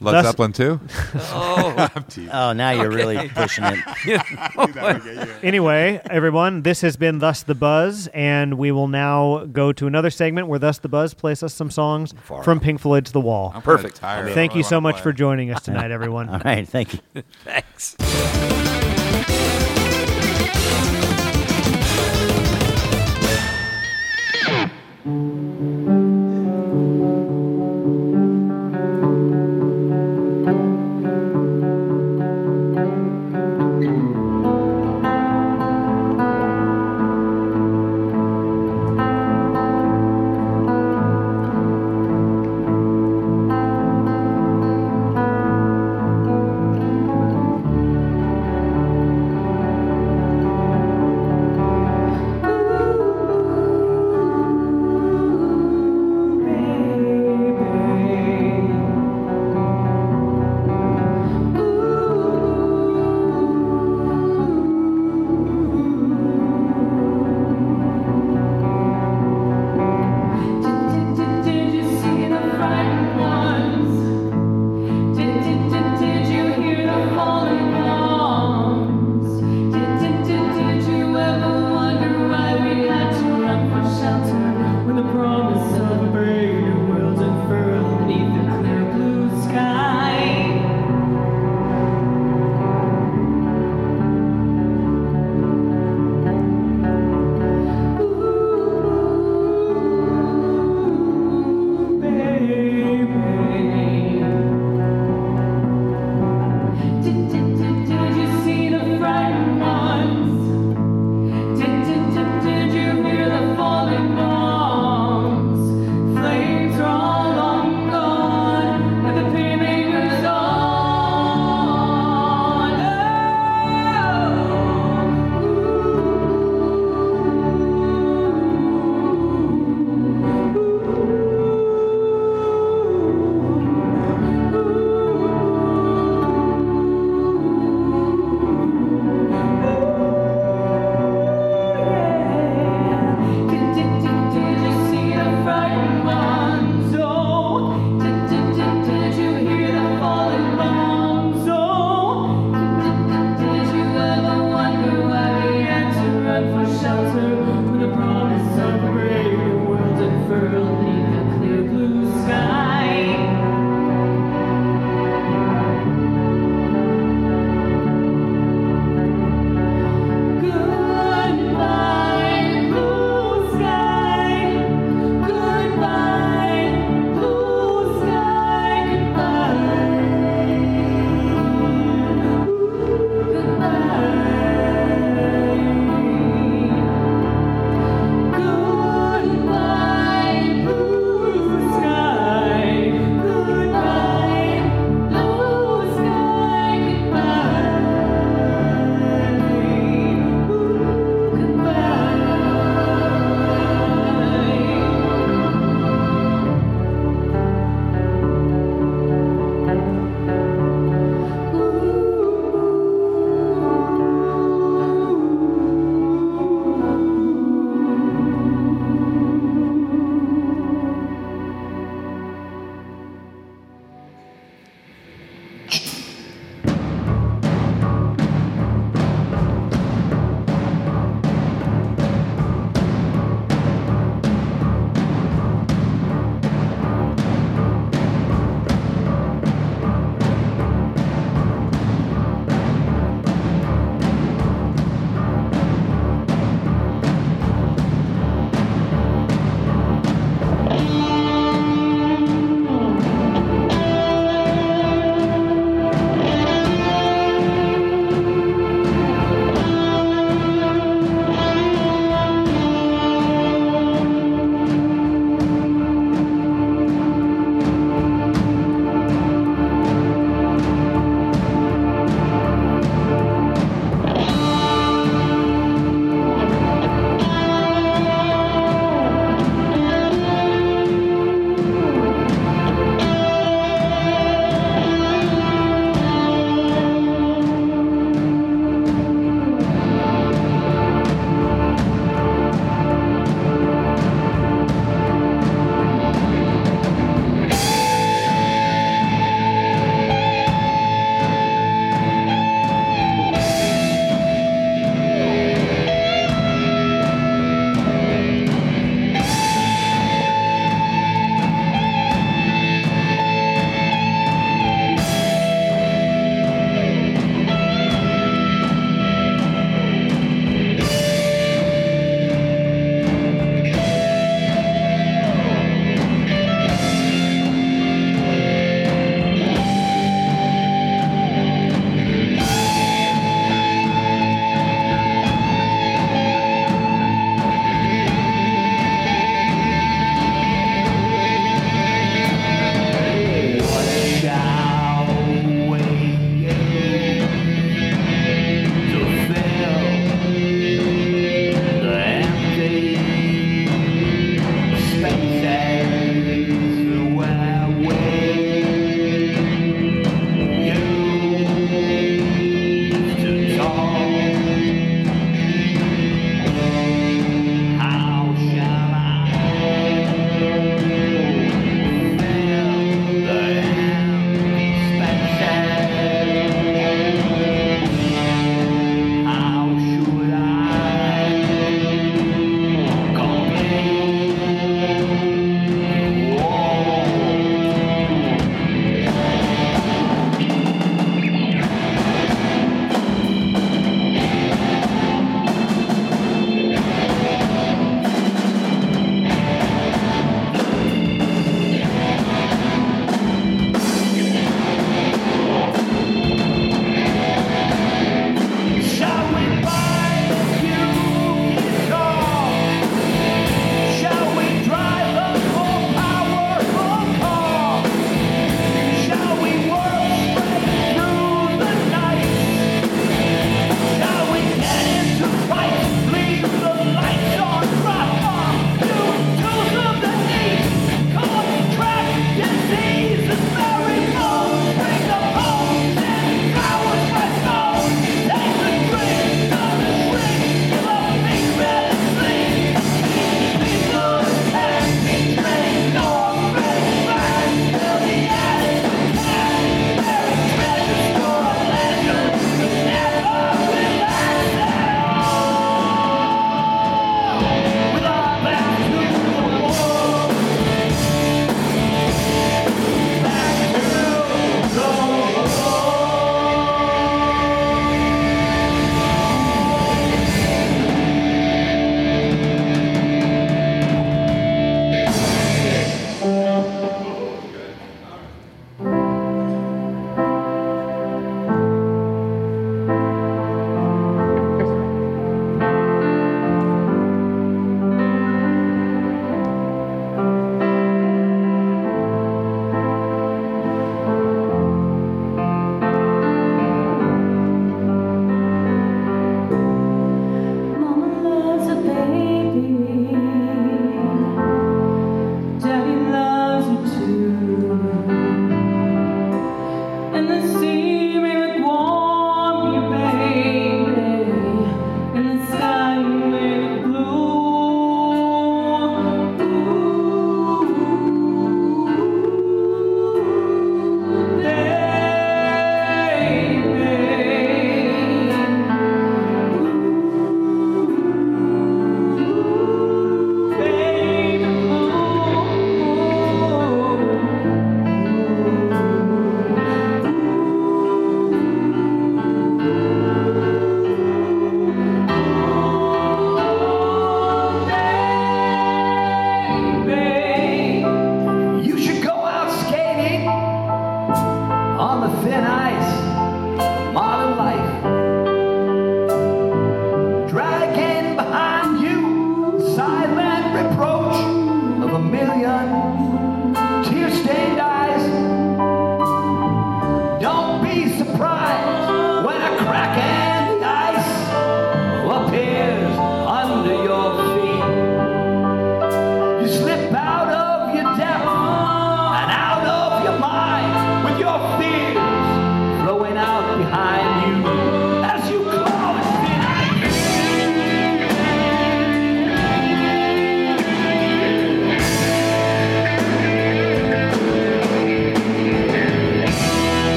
[0.00, 0.80] Led Thus- Zeppelin too.
[1.14, 1.88] Oh,
[2.32, 3.78] Oh, now you're really pushing it.
[5.42, 10.10] Anyway, everyone, this has been Thus the Buzz, and we will now go to another
[10.10, 12.64] segment where Thus the Buzz plays us some songs Far from out.
[12.64, 13.52] Pink to The Wall.
[13.54, 14.00] I'm Perfect.
[14.00, 14.28] kinda tired.
[14.30, 16.28] I Thank you so much for joining us tonight, everyone.
[16.28, 16.66] All right.
[16.66, 17.22] Thank you.
[17.44, 17.96] thanks.